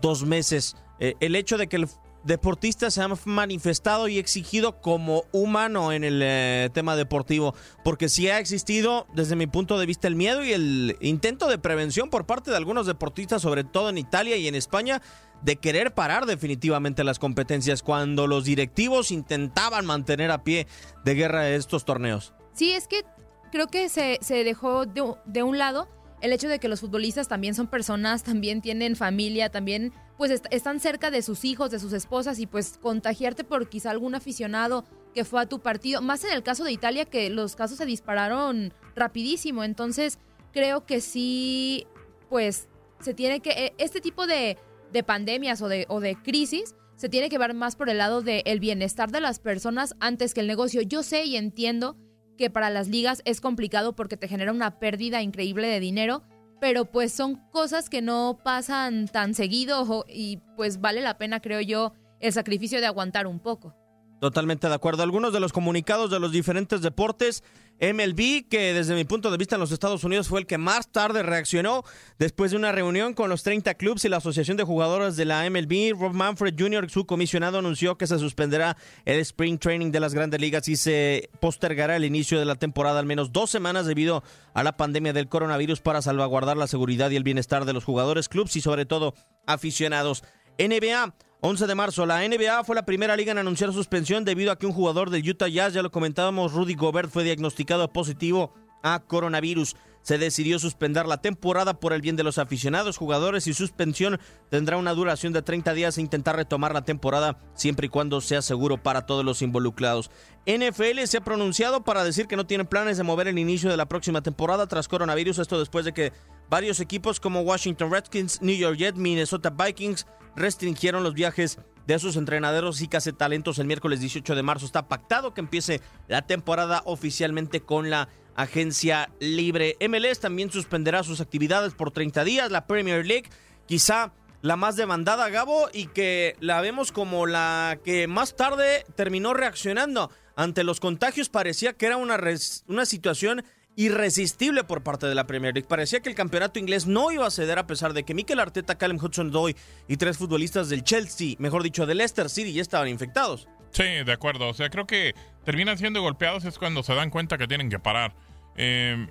dos 0.00 0.24
meses. 0.24 0.76
Eh, 1.00 1.14
el 1.20 1.34
hecho 1.34 1.58
de 1.58 1.66
que 1.66 1.76
el 1.76 1.88
deportista 2.24 2.90
se 2.90 3.02
ha 3.02 3.08
manifestado 3.24 4.08
y 4.08 4.18
exigido 4.18 4.80
como 4.80 5.24
humano 5.32 5.92
en 5.92 6.04
el 6.04 6.20
eh, 6.22 6.70
tema 6.72 6.96
deportivo, 6.96 7.54
porque 7.84 8.08
sí 8.08 8.28
ha 8.28 8.38
existido, 8.38 9.06
desde 9.14 9.36
mi 9.36 9.46
punto 9.46 9.78
de 9.78 9.86
vista, 9.86 10.08
el 10.08 10.16
miedo 10.16 10.44
y 10.44 10.52
el 10.52 10.96
intento 11.00 11.48
de 11.48 11.58
prevención 11.58 12.10
por 12.10 12.26
parte 12.26 12.50
de 12.50 12.56
algunos 12.56 12.86
deportistas, 12.86 13.42
sobre 13.42 13.64
todo 13.64 13.90
en 13.90 13.98
Italia 13.98 14.36
y 14.36 14.48
en 14.48 14.54
España, 14.54 15.02
de 15.42 15.56
querer 15.56 15.94
parar 15.94 16.26
definitivamente 16.26 17.04
las 17.04 17.18
competencias 17.18 17.82
cuando 17.82 18.26
los 18.26 18.44
directivos 18.44 19.10
intentaban 19.10 19.86
mantener 19.86 20.30
a 20.30 20.42
pie 20.42 20.66
de 21.04 21.14
guerra 21.14 21.48
estos 21.50 21.84
torneos. 21.84 22.34
Sí, 22.52 22.72
es 22.72 22.88
que 22.88 23.04
creo 23.52 23.68
que 23.68 23.88
se, 23.88 24.18
se 24.20 24.42
dejó 24.42 24.84
de, 24.84 25.14
de 25.26 25.42
un 25.42 25.58
lado 25.58 25.88
el 26.20 26.32
hecho 26.32 26.48
de 26.48 26.58
que 26.58 26.68
los 26.68 26.80
futbolistas 26.80 27.28
también 27.28 27.54
son 27.54 27.68
personas, 27.68 28.24
también 28.24 28.60
tienen 28.60 28.96
familia, 28.96 29.50
también 29.50 29.92
pues 30.18 30.30
est- 30.30 30.46
están 30.50 30.80
cerca 30.80 31.10
de 31.10 31.22
sus 31.22 31.44
hijos, 31.46 31.70
de 31.70 31.78
sus 31.78 31.94
esposas 31.94 32.38
y 32.38 32.46
pues 32.46 32.76
contagiarte 32.82 33.44
por 33.44 33.70
quizá 33.70 33.90
algún 33.90 34.14
aficionado 34.14 34.84
que 35.14 35.24
fue 35.24 35.40
a 35.40 35.46
tu 35.46 35.60
partido, 35.60 36.02
más 36.02 36.22
en 36.24 36.32
el 36.32 36.42
caso 36.42 36.64
de 36.64 36.72
Italia 36.72 37.06
que 37.06 37.30
los 37.30 37.56
casos 37.56 37.78
se 37.78 37.86
dispararon 37.86 38.74
rapidísimo, 38.94 39.64
entonces 39.64 40.18
creo 40.52 40.84
que 40.84 41.00
sí, 41.00 41.86
pues 42.28 42.68
se 43.00 43.14
tiene 43.14 43.40
que, 43.40 43.50
eh, 43.50 43.74
este 43.78 44.00
tipo 44.00 44.26
de, 44.26 44.58
de 44.92 45.02
pandemias 45.02 45.62
o 45.62 45.68
de, 45.68 45.86
o 45.88 46.00
de 46.00 46.16
crisis 46.16 46.74
se 46.96 47.08
tiene 47.08 47.28
que 47.28 47.38
ver 47.38 47.54
más 47.54 47.76
por 47.76 47.88
el 47.88 47.98
lado 47.98 48.22
del 48.22 48.58
bienestar 48.60 49.12
de 49.12 49.20
las 49.20 49.38
personas 49.38 49.94
antes 50.00 50.34
que 50.34 50.40
el 50.40 50.48
negocio. 50.48 50.82
Yo 50.82 51.04
sé 51.04 51.24
y 51.26 51.36
entiendo 51.36 51.96
que 52.36 52.50
para 52.50 52.70
las 52.70 52.88
ligas 52.88 53.22
es 53.24 53.40
complicado 53.40 53.94
porque 53.94 54.16
te 54.16 54.26
genera 54.26 54.50
una 54.52 54.80
pérdida 54.80 55.22
increíble 55.22 55.68
de 55.68 55.78
dinero, 55.78 56.24
pero 56.60 56.86
pues 56.86 57.12
son 57.12 57.36
cosas 57.50 57.88
que 57.88 58.02
no 58.02 58.38
pasan 58.42 59.08
tan 59.08 59.34
seguido 59.34 60.04
y 60.08 60.38
pues 60.56 60.80
vale 60.80 61.00
la 61.00 61.18
pena, 61.18 61.40
creo 61.40 61.60
yo, 61.60 61.92
el 62.20 62.32
sacrificio 62.32 62.80
de 62.80 62.86
aguantar 62.86 63.26
un 63.26 63.40
poco. 63.40 63.74
Totalmente 64.20 64.68
de 64.68 64.74
acuerdo. 64.74 65.04
Algunos 65.04 65.32
de 65.32 65.40
los 65.40 65.52
comunicados 65.52 66.10
de 66.10 66.18
los 66.18 66.32
diferentes 66.32 66.82
deportes, 66.82 67.44
MLB, 67.80 68.48
que 68.48 68.74
desde 68.74 68.96
mi 68.96 69.04
punto 69.04 69.30
de 69.30 69.36
vista 69.36 69.54
en 69.54 69.60
los 69.60 69.70
Estados 69.70 70.02
Unidos 70.02 70.26
fue 70.26 70.40
el 70.40 70.46
que 70.46 70.58
más 70.58 70.90
tarde 70.90 71.22
reaccionó 71.22 71.84
después 72.18 72.50
de 72.50 72.56
una 72.56 72.72
reunión 72.72 73.14
con 73.14 73.30
los 73.30 73.44
30 73.44 73.74
clubes 73.74 74.04
y 74.04 74.08
la 74.08 74.16
Asociación 74.16 74.56
de 74.56 74.64
Jugadores 74.64 75.14
de 75.14 75.24
la 75.24 75.48
MLB, 75.48 75.96
Rob 75.96 76.14
Manfred 76.14 76.56
Jr., 76.58 76.90
su 76.90 77.06
comisionado, 77.06 77.58
anunció 77.58 77.96
que 77.96 78.08
se 78.08 78.18
suspenderá 78.18 78.76
el 79.04 79.20
Spring 79.20 79.58
Training 79.58 79.92
de 79.92 80.00
las 80.00 80.14
grandes 80.14 80.40
ligas 80.40 80.66
y 80.66 80.74
se 80.74 81.30
postergará 81.38 81.94
el 81.94 82.04
inicio 82.04 82.40
de 82.40 82.44
la 82.44 82.56
temporada 82.56 82.98
al 82.98 83.06
menos 83.06 83.32
dos 83.32 83.50
semanas 83.50 83.86
debido 83.86 84.24
a 84.52 84.64
la 84.64 84.76
pandemia 84.76 85.12
del 85.12 85.28
coronavirus 85.28 85.80
para 85.80 86.02
salvaguardar 86.02 86.56
la 86.56 86.66
seguridad 86.66 87.10
y 87.10 87.16
el 87.16 87.22
bienestar 87.22 87.64
de 87.64 87.72
los 87.72 87.84
jugadores, 87.84 88.28
clubes 88.28 88.56
y 88.56 88.60
sobre 88.60 88.86
todo 88.86 89.14
aficionados. 89.46 90.24
NBA, 90.58 91.14
11 91.40 91.68
de 91.68 91.74
marzo, 91.76 92.04
la 92.04 92.26
NBA 92.26 92.64
fue 92.64 92.74
la 92.74 92.84
primera 92.84 93.16
liga 93.16 93.30
en 93.30 93.38
anunciar 93.38 93.72
suspensión 93.72 94.24
debido 94.24 94.50
a 94.50 94.58
que 94.58 94.66
un 94.66 94.72
jugador 94.72 95.10
del 95.10 95.28
Utah 95.28 95.46
Jazz, 95.46 95.72
ya 95.72 95.82
lo 95.82 95.92
comentábamos, 95.92 96.52
Rudy 96.52 96.74
Gobert, 96.74 97.10
fue 97.10 97.22
diagnosticado 97.22 97.92
positivo 97.92 98.52
a 98.82 98.98
coronavirus. 98.98 99.76
Se 100.08 100.16
decidió 100.16 100.58
suspender 100.58 101.04
la 101.04 101.20
temporada 101.20 101.80
por 101.80 101.92
el 101.92 102.00
bien 102.00 102.16
de 102.16 102.22
los 102.22 102.38
aficionados, 102.38 102.96
jugadores 102.96 103.46
y 103.46 103.52
suspensión 103.52 104.18
tendrá 104.48 104.78
una 104.78 104.94
duración 104.94 105.34
de 105.34 105.42
30 105.42 105.74
días 105.74 105.98
e 105.98 106.00
intentar 106.00 106.34
retomar 106.34 106.72
la 106.72 106.86
temporada 106.86 107.38
siempre 107.52 107.88
y 107.88 107.90
cuando 107.90 108.22
sea 108.22 108.40
seguro 108.40 108.82
para 108.82 109.04
todos 109.04 109.22
los 109.22 109.42
involucrados. 109.42 110.10
NFL 110.46 111.04
se 111.04 111.18
ha 111.18 111.20
pronunciado 111.20 111.84
para 111.84 112.04
decir 112.04 112.26
que 112.26 112.36
no 112.36 112.46
tienen 112.46 112.66
planes 112.66 112.96
de 112.96 113.02
mover 113.02 113.28
el 113.28 113.38
inicio 113.38 113.68
de 113.68 113.76
la 113.76 113.86
próxima 113.86 114.22
temporada 114.22 114.66
tras 114.66 114.88
coronavirus, 114.88 115.40
esto 115.40 115.58
después 115.58 115.84
de 115.84 115.92
que 115.92 116.14
varios 116.48 116.80
equipos 116.80 117.20
como 117.20 117.42
Washington 117.42 117.92
Redskins, 117.92 118.40
New 118.40 118.56
York 118.56 118.78
Jets, 118.78 118.96
Minnesota 118.96 119.50
Vikings 119.50 120.06
restringieron 120.34 121.02
los 121.02 121.12
viajes 121.12 121.58
de 121.88 121.98
sus 121.98 122.16
entrenadores 122.16 122.82
y 122.82 122.86
talentos 123.14 123.58
el 123.58 123.66
miércoles 123.66 124.00
18 124.00 124.34
de 124.34 124.42
marzo. 124.42 124.66
Está 124.66 124.88
pactado 124.88 125.32
que 125.32 125.40
empiece 125.40 125.80
la 126.06 126.20
temporada 126.20 126.82
oficialmente 126.84 127.62
con 127.62 127.88
la 127.88 128.10
agencia 128.36 129.10
libre. 129.20 129.74
MLS 129.88 130.20
también 130.20 130.52
suspenderá 130.52 131.02
sus 131.02 131.22
actividades 131.22 131.72
por 131.72 131.90
30 131.90 132.24
días. 132.24 132.50
La 132.50 132.66
Premier 132.66 133.06
League, 133.06 133.30
quizá 133.64 134.12
la 134.42 134.56
más 134.56 134.76
demandada, 134.76 135.30
Gabo, 135.30 135.70
y 135.72 135.86
que 135.86 136.36
la 136.40 136.60
vemos 136.60 136.92
como 136.92 137.24
la 137.26 137.78
que 137.82 138.06
más 138.06 138.36
tarde 138.36 138.84
terminó 138.94 139.32
reaccionando 139.32 140.10
ante 140.36 140.64
los 140.64 140.80
contagios. 140.80 141.30
Parecía 141.30 141.72
que 141.72 141.86
era 141.86 141.96
una, 141.96 142.18
res- 142.18 142.64
una 142.68 142.84
situación 142.84 143.44
irresistible 143.78 144.64
por 144.64 144.82
parte 144.82 145.06
de 145.06 145.14
la 145.14 145.28
Premier 145.28 145.54
League. 145.54 145.68
Parecía 145.68 146.00
que 146.00 146.08
el 146.08 146.16
campeonato 146.16 146.58
inglés 146.58 146.88
no 146.88 147.12
iba 147.12 147.24
a 147.24 147.30
ceder 147.30 147.60
a 147.60 147.68
pesar 147.68 147.92
de 147.92 148.02
que 148.02 148.12
Mikel 148.12 148.40
Arteta, 148.40 148.76
Callum 148.76 148.98
Hudson-Odoi 148.98 149.54
y 149.86 149.96
tres 149.96 150.18
futbolistas 150.18 150.68
del 150.68 150.82
Chelsea, 150.82 151.36
mejor 151.38 151.62
dicho, 151.62 151.86
del 151.86 151.98
Leicester 151.98 152.28
City, 152.28 152.52
ya 152.52 152.60
estaban 152.60 152.88
infectados. 152.88 153.46
Sí, 153.70 153.84
de 153.84 154.12
acuerdo. 154.12 154.48
O 154.48 154.54
sea, 154.54 154.68
creo 154.68 154.88
que 154.88 155.14
terminan 155.44 155.78
siendo 155.78 156.02
golpeados 156.02 156.44
es 156.44 156.58
cuando 156.58 156.82
se 156.82 156.92
dan 156.92 157.10
cuenta 157.10 157.38
que 157.38 157.46
tienen 157.46 157.70
que 157.70 157.78
parar. 157.78 158.16
Eh, 158.56 159.06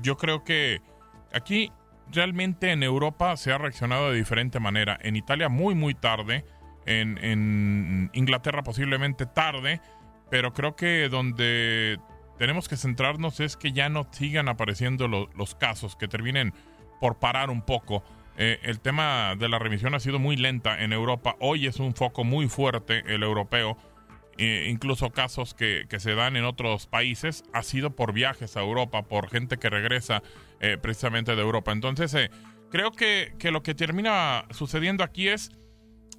yo 0.00 0.16
creo 0.16 0.42
que 0.42 0.82
aquí 1.32 1.70
realmente 2.10 2.72
en 2.72 2.82
Europa 2.82 3.36
se 3.36 3.52
ha 3.52 3.58
reaccionado 3.58 4.10
de 4.10 4.16
diferente 4.16 4.58
manera. 4.58 4.98
En 5.00 5.14
Italia 5.14 5.48
muy, 5.48 5.76
muy 5.76 5.94
tarde. 5.94 6.44
En 6.86 8.10
Inglaterra 8.14 8.64
posiblemente 8.64 9.26
tarde. 9.26 9.80
Pero 10.28 10.52
creo 10.52 10.74
que 10.74 11.08
donde 11.08 12.00
tenemos 12.42 12.68
que 12.68 12.76
centrarnos 12.76 13.38
es 13.38 13.56
que 13.56 13.70
ya 13.70 13.88
no 13.88 14.08
sigan 14.10 14.48
apareciendo 14.48 15.06
lo- 15.06 15.30
los 15.36 15.54
casos, 15.54 15.94
que 15.94 16.08
terminen 16.08 16.52
por 17.00 17.20
parar 17.20 17.50
un 17.50 17.62
poco. 17.62 18.02
Eh, 18.36 18.58
el 18.64 18.80
tema 18.80 19.36
de 19.38 19.48
la 19.48 19.60
remisión 19.60 19.94
ha 19.94 20.00
sido 20.00 20.18
muy 20.18 20.34
lenta 20.34 20.82
en 20.82 20.92
Europa. 20.92 21.36
Hoy 21.38 21.68
es 21.68 21.76
un 21.78 21.94
foco 21.94 22.24
muy 22.24 22.48
fuerte 22.48 23.04
el 23.06 23.22
europeo. 23.22 23.78
Eh, 24.38 24.66
incluso 24.68 25.10
casos 25.10 25.54
que, 25.54 25.84
que 25.88 26.00
se 26.00 26.16
dan 26.16 26.34
en 26.34 26.42
otros 26.44 26.88
países 26.88 27.44
ha 27.52 27.62
sido 27.62 27.94
por 27.94 28.12
viajes 28.12 28.56
a 28.56 28.60
Europa, 28.62 29.02
por 29.02 29.30
gente 29.30 29.58
que 29.58 29.70
regresa 29.70 30.24
eh, 30.58 30.78
precisamente 30.82 31.36
de 31.36 31.42
Europa. 31.42 31.70
Entonces, 31.70 32.28
creo 32.72 32.90
que, 32.90 33.34
que 33.38 33.52
lo 33.52 33.62
que 33.62 33.76
termina 33.76 34.46
sucediendo 34.50 35.04
aquí 35.04 35.28
es 35.28 35.52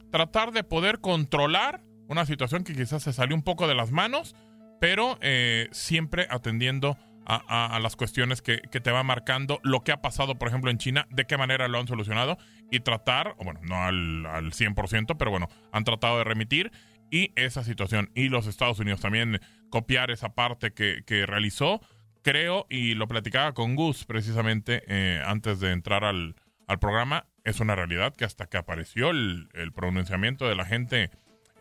tratar 0.09 0.53
de 0.53 0.63
poder 0.63 1.01
controlar 1.01 1.81
una 2.07 2.25
situación 2.25 2.63
que 2.63 2.73
quizás 2.73 3.03
se 3.03 3.11
salió 3.11 3.35
un 3.35 3.43
poco 3.43 3.67
de 3.67 3.75
las 3.75 3.91
manos, 3.91 4.37
pero 4.83 5.17
eh, 5.21 5.69
siempre 5.71 6.27
atendiendo 6.29 6.97
a, 7.25 7.79
las 7.81 7.95
cuestiones 7.95 8.41
que, 8.41 8.57
te 8.57 8.91
va 8.91 9.01
marcando 9.01 9.61
lo 9.63 9.81
que 9.81 9.93
ha 9.93 10.01
pasado, 10.01 10.35
por 10.35 10.49
ejemplo, 10.49 10.69
en 10.69 10.77
China, 10.77 11.07
de 11.09 11.23
qué 11.23 11.37
manera 11.37 11.69
lo 11.69 11.79
han 11.79 11.87
solucionado 11.87 12.37
y 12.69 12.81
tratar, 12.81 13.37
bueno, 13.41 13.61
no 13.63 13.77
al, 13.81 14.25
al 14.25 14.51
100%, 14.51 15.15
pero 15.17 15.31
bueno, 15.31 15.47
han 15.71 15.85
tratado 15.85 16.17
de 16.17 16.25
remitir 16.25 16.73
y 17.09 17.31
esa 17.37 17.63
situación 17.63 18.11
y 18.13 18.27
los 18.27 18.45
Estados 18.45 18.77
Unidos 18.77 18.99
también 18.99 19.39
copiar 19.69 20.11
esa 20.11 20.35
parte 20.35 20.73
que, 20.73 21.25
realizó, 21.25 21.79
creo, 22.21 22.67
y 22.69 22.95
lo 22.95 23.07
platicaba 23.07 23.53
con 23.53 23.77
Gus 23.77 24.03
precisamente 24.03 24.83
eh, 24.87 25.23
antes 25.25 25.61
de 25.61 25.71
entrar 25.71 26.03
al, 26.03 26.35
programa, 26.81 27.27
es 27.45 27.61
una 27.61 27.75
realidad 27.75 28.13
que 28.17 28.25
hasta 28.25 28.47
que 28.47 28.57
apareció 28.57 29.11
el, 29.11 29.47
pronunciamiento 29.73 30.45
de 30.45 30.55
la 30.55 30.65
gente 30.65 31.09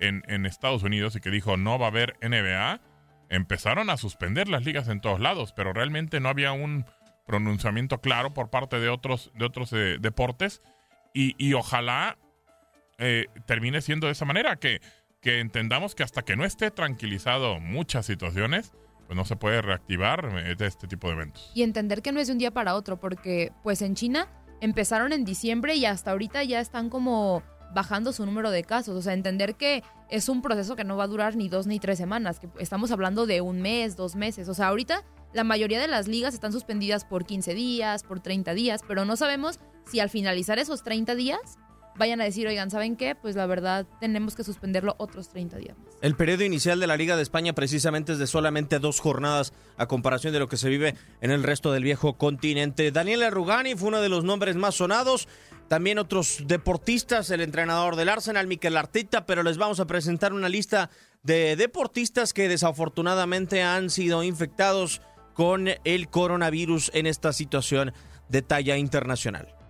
en, 0.01 0.25
en 0.27 0.45
Estados 0.45 0.83
Unidos 0.83 1.15
y 1.15 1.21
que 1.21 1.31
dijo 1.31 1.57
no 1.57 1.79
va 1.79 1.87
a 1.87 1.91
haber 1.91 2.17
NBA, 2.21 2.81
empezaron 3.33 3.89
a 3.89 3.97
suspender 3.97 4.49
las 4.49 4.65
ligas 4.65 4.89
en 4.89 5.01
todos 5.01 5.19
lados, 5.19 5.53
pero 5.53 5.73
realmente 5.73 6.21
no 6.21 6.29
había 6.29 6.53
un 6.53 6.85
pronunciamiento 7.27 8.01
claro 8.01 8.35
por 8.35 8.51
parte 8.51 8.79
de 8.79 8.91
otros, 8.91 9.33
de 9.35 9.47
otros 9.47 9.73
eh, 9.73 9.97
deportes 9.99 10.61
y, 11.15 11.35
y 11.39 11.55
ojalá 11.55 12.19
eh, 12.99 13.27
termine 13.47 13.81
siendo 13.81 14.07
de 14.07 14.13
esa 14.13 14.27
manera, 14.27 14.57
que, 14.57 14.83
que 15.23 15.41
entendamos 15.41 15.95
que 15.95 16.03
hasta 16.03 16.23
que 16.23 16.37
no 16.37 16.45
esté 16.45 16.71
tranquilizado 16.71 17.59
muchas 17.59 18.05
situaciones, 18.05 18.73
pues 19.07 19.17
no 19.17 19.25
se 19.25 19.37
puede 19.37 19.63
reactivar 19.63 20.29
eh, 20.37 20.55
este 20.59 20.87
tipo 20.87 21.09
de 21.09 21.15
eventos. 21.15 21.51
Y 21.55 21.63
entender 21.63 22.03
que 22.03 22.13
no 22.13 22.21
es 22.21 22.27
de 22.27 22.35
un 22.35 22.39
día 22.39 22.51
para 22.51 22.75
otro, 22.75 23.01
porque 23.01 23.51
pues 23.63 23.81
en 23.81 23.95
China 23.95 24.29
empezaron 24.61 25.15
en 25.15 25.25
diciembre 25.25 25.75
y 25.75 25.87
hasta 25.87 26.11
ahorita 26.11 26.45
ya 26.45 26.61
están 26.61 26.91
como 26.91 27.43
bajando 27.75 28.13
su 28.13 28.27
número 28.27 28.51
de 28.51 28.65
casos. 28.65 28.97
O 28.97 29.03
sea, 29.03 29.13
entender 29.13 29.55
que 29.55 29.83
es 30.11 30.29
un 30.29 30.43
proceso 30.43 30.77
que 30.77 30.85
no 30.85 30.97
va 30.97 31.05
a 31.05 31.09
durar 31.09 31.37
ni 31.37 31.49
dos 31.49 31.67
ni 31.67 31.79
tres 31.79 31.99
semanas, 31.99 32.39
que 32.39 32.49
estamos 32.59 32.91
hablando 32.91 33.27
de 33.27 33.41
un 33.41 33.61
mes, 33.61 33.97
dos 33.97 34.15
meses. 34.17 34.49
O 34.49 34.55
sea, 34.55 34.69
ahorita 34.69 35.05
la 35.33 35.45
mayoría 35.45 35.81
de 35.81 35.89
las 35.89 36.09
ligas 36.09 36.35
están 36.35 36.53
suspendidas 36.53 37.05
por 37.05 37.25
15 37.25 37.55
días, 37.55 38.03
por 38.03 38.21
30 38.21 38.55
días, 38.55 38.83
pero 38.87 39.05
no 39.05 39.17
sabemos 39.17 39.59
si 39.87 40.01
al 40.01 40.11
finalizar 40.11 40.59
esos 40.59 40.83
30 40.83 41.15
días 41.15 41.59
vayan 41.97 42.21
a 42.21 42.25
decir, 42.25 42.47
oigan, 42.47 42.71
¿saben 42.71 42.97
qué? 42.97 43.15
Pues 43.15 43.37
la 43.37 43.47
verdad 43.47 43.87
tenemos 44.01 44.35
que 44.35 44.45
suspenderlo 44.45 44.95
otros 44.99 45.29
30 45.29 45.59
días 45.59 45.77
más. 45.79 45.95
El 46.01 46.17
periodo 46.17 46.45
inicial 46.45 46.81
de 46.81 46.87
la 46.87 46.97
Liga 46.97 47.17
de 47.17 47.23
España 47.23 47.53
precisamente 47.53 48.13
es 48.13 48.19
de 48.19 48.27
solamente 48.27 48.79
dos 48.79 49.01
jornadas 49.01 49.53
a 49.77 49.87
comparación 49.87 50.33
de 50.33 50.39
lo 50.39 50.49
que 50.49 50.57
se 50.57 50.69
vive 50.69 50.95
en 51.21 51.31
el 51.31 51.43
resto 51.43 51.73
del 51.73 51.85
viejo 51.85 52.15
continente. 52.15 52.91
Daniel 52.91 53.23
Arrugani 53.23 53.75
fue 53.75 53.89
uno 53.89 54.01
de 54.01 54.09
los 54.09 54.25
nombres 54.25 54.57
más 54.57 54.77
sonados. 54.77 55.29
También 55.69 55.99
otros 55.99 56.45
deportistas, 56.47 57.31
el 57.31 57.41
entrenador 57.41 57.97
del 57.97 58.11
Arsenal, 58.11 58.47
Mikel 58.47 58.77
Arteta, 58.77 59.25
pero 59.25 59.43
les 59.43 59.57
vamos 59.57 59.81
a 59.81 59.87
presentar 59.87 60.33
una 60.33 60.49
lista 60.49 60.91
de 61.23 61.57
deportistas 61.57 62.33
que 62.35 62.49
desafortunadamente 62.49 63.63
han 63.63 63.89
sido 63.89 64.23
infectados 64.23 65.01
con 65.35 65.69
el 65.85 66.09
coronavirus 66.09 66.91
en 66.95 67.07
esta 67.07 67.33
situación 67.33 67.93
de 68.29 68.43
talla 68.43 68.77
internacional. 68.77 69.62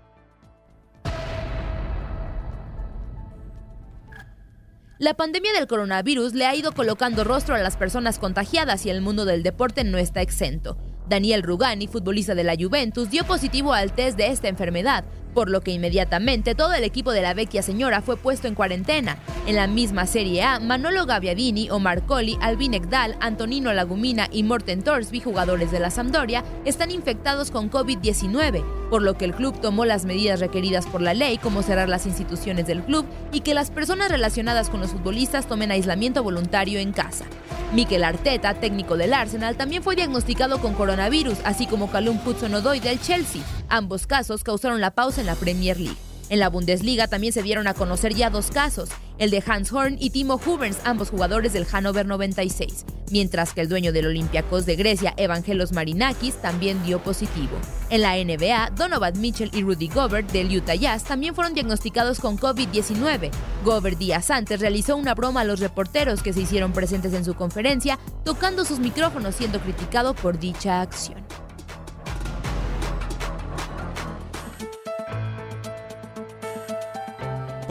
La 5.02 5.14
pandemia 5.14 5.52
del 5.52 5.66
coronavirus 5.66 6.32
le 6.34 6.46
ha 6.46 6.54
ido 6.54 6.70
colocando 6.70 7.24
rostro 7.24 7.56
a 7.56 7.58
las 7.58 7.76
personas 7.76 8.20
contagiadas 8.20 8.86
y 8.86 8.90
el 8.90 9.00
mundo 9.00 9.24
del 9.24 9.42
deporte 9.42 9.82
no 9.82 9.98
está 9.98 10.22
exento. 10.22 10.78
Daniel 11.08 11.42
Rugani, 11.42 11.88
futbolista 11.88 12.36
de 12.36 12.44
la 12.44 12.54
Juventus, 12.54 13.10
dio 13.10 13.24
positivo 13.24 13.72
al 13.72 13.92
test 13.92 14.16
de 14.16 14.28
esta 14.28 14.46
enfermedad, 14.46 15.04
por 15.34 15.50
lo 15.50 15.60
que 15.60 15.72
inmediatamente 15.72 16.54
todo 16.54 16.74
el 16.74 16.84
equipo 16.84 17.12
de 17.12 17.22
la 17.22 17.34
vecchia 17.34 17.62
señora 17.62 18.02
fue 18.02 18.16
puesto 18.16 18.48
en 18.48 18.54
cuarentena. 18.54 19.18
En 19.46 19.56
la 19.56 19.66
misma 19.66 20.06
Serie 20.06 20.42
A, 20.42 20.60
Manolo 20.60 21.06
Gaviadini, 21.06 21.70
Omar 21.70 22.06
Colli, 22.06 22.38
Alvin 22.40 22.74
Ekdal, 22.74 23.16
Antonino 23.20 23.72
Lagumina 23.72 24.28
y 24.30 24.42
Morten 24.42 24.82
Torsby, 24.82 25.20
jugadores 25.20 25.70
de 25.70 25.80
la 25.80 25.90
Sampdoria, 25.90 26.44
están 26.64 26.90
infectados 26.90 27.50
con 27.50 27.70
COVID-19, 27.70 28.64
por 28.90 29.02
lo 29.02 29.16
que 29.16 29.24
el 29.24 29.34
club 29.34 29.60
tomó 29.60 29.84
las 29.84 30.04
medidas 30.04 30.40
requeridas 30.40 30.86
por 30.86 31.00
la 31.00 31.14
ley, 31.14 31.38
como 31.38 31.62
cerrar 31.62 31.88
las 31.88 32.06
instituciones 32.06 32.66
del 32.66 32.82
club 32.82 33.06
y 33.32 33.40
que 33.40 33.54
las 33.54 33.70
personas 33.70 34.10
relacionadas 34.10 34.68
con 34.68 34.80
los 34.80 34.90
futbolistas 34.90 35.46
tomen 35.46 35.70
aislamiento 35.70 36.22
voluntario 36.22 36.78
en 36.78 36.92
casa. 36.92 37.24
Mikel 37.72 38.04
Arteta, 38.04 38.54
técnico 38.54 38.98
del 38.98 39.14
Arsenal, 39.14 39.56
también 39.56 39.82
fue 39.82 39.96
diagnosticado 39.96 40.60
con 40.60 40.74
coronavirus, 40.74 41.38
así 41.44 41.66
como 41.66 41.90
Calum 41.90 42.18
Hudson-Odoi 42.24 42.80
del 42.80 43.00
Chelsea. 43.00 43.42
Ambos 43.74 44.06
casos 44.06 44.44
causaron 44.44 44.82
la 44.82 44.90
pausa 44.90 45.22
en 45.22 45.26
la 45.26 45.34
Premier 45.34 45.80
League. 45.80 45.96
En 46.28 46.40
la 46.40 46.50
Bundesliga 46.50 47.08
también 47.08 47.32
se 47.32 47.42
dieron 47.42 47.66
a 47.66 47.72
conocer 47.72 48.14
ya 48.14 48.28
dos 48.28 48.50
casos, 48.50 48.90
el 49.16 49.30
de 49.30 49.42
Hans 49.46 49.72
Horn 49.72 49.96
y 49.98 50.10
Timo 50.10 50.38
Huberns, 50.44 50.76
ambos 50.84 51.08
jugadores 51.08 51.54
del 51.54 51.64
Hannover 51.64 52.04
96, 52.04 52.84
mientras 53.10 53.54
que 53.54 53.62
el 53.62 53.70
dueño 53.70 53.90
del 53.90 54.08
Olympiacos 54.08 54.66
de 54.66 54.76
Grecia, 54.76 55.14
Evangelos 55.16 55.72
Marinakis, 55.72 56.34
también 56.42 56.82
dio 56.84 57.02
positivo. 57.02 57.52
En 57.88 58.02
la 58.02 58.22
NBA, 58.22 58.72
Donovan 58.76 59.18
Mitchell 59.18 59.50
y 59.54 59.62
Rudy 59.62 59.88
Gobert 59.88 60.30
del 60.32 60.54
Utah 60.54 60.74
Jazz 60.74 61.04
también 61.04 61.34
fueron 61.34 61.54
diagnosticados 61.54 62.20
con 62.20 62.38
COVID-19. 62.38 63.30
Gobert 63.64 63.96
días 63.96 64.30
antes 64.30 64.60
realizó 64.60 64.98
una 64.98 65.14
broma 65.14 65.40
a 65.40 65.44
los 65.44 65.60
reporteros 65.60 66.22
que 66.22 66.34
se 66.34 66.42
hicieron 66.42 66.74
presentes 66.74 67.14
en 67.14 67.24
su 67.24 67.32
conferencia, 67.32 67.98
tocando 68.22 68.66
sus 68.66 68.80
micrófonos 68.80 69.34
siendo 69.34 69.60
criticado 69.60 70.12
por 70.12 70.38
dicha 70.38 70.82
acción. 70.82 71.24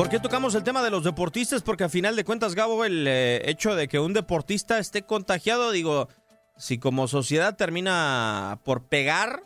¿Por 0.01 0.10
qué 0.10 0.20
tocamos 0.20 0.55
el 0.55 0.63
tema 0.63 0.81
de 0.81 0.89
los 0.89 1.03
deportistas? 1.03 1.62
Porque 1.62 1.84
a 1.84 1.89
final 1.89 2.15
de 2.15 2.24
cuentas, 2.24 2.55
Gabo, 2.55 2.86
el 2.86 3.05
eh, 3.08 3.48
hecho 3.48 3.75
de 3.75 3.88
que 3.88 4.00
un 4.00 4.13
deportista 4.13 4.79
esté 4.79 5.03
contagiado, 5.03 5.70
digo, 5.70 6.10
si 6.58 6.79
como 6.79 7.08
sociedad 7.08 7.55
termina 7.55 8.62
por 8.65 8.88
pegar 8.88 9.43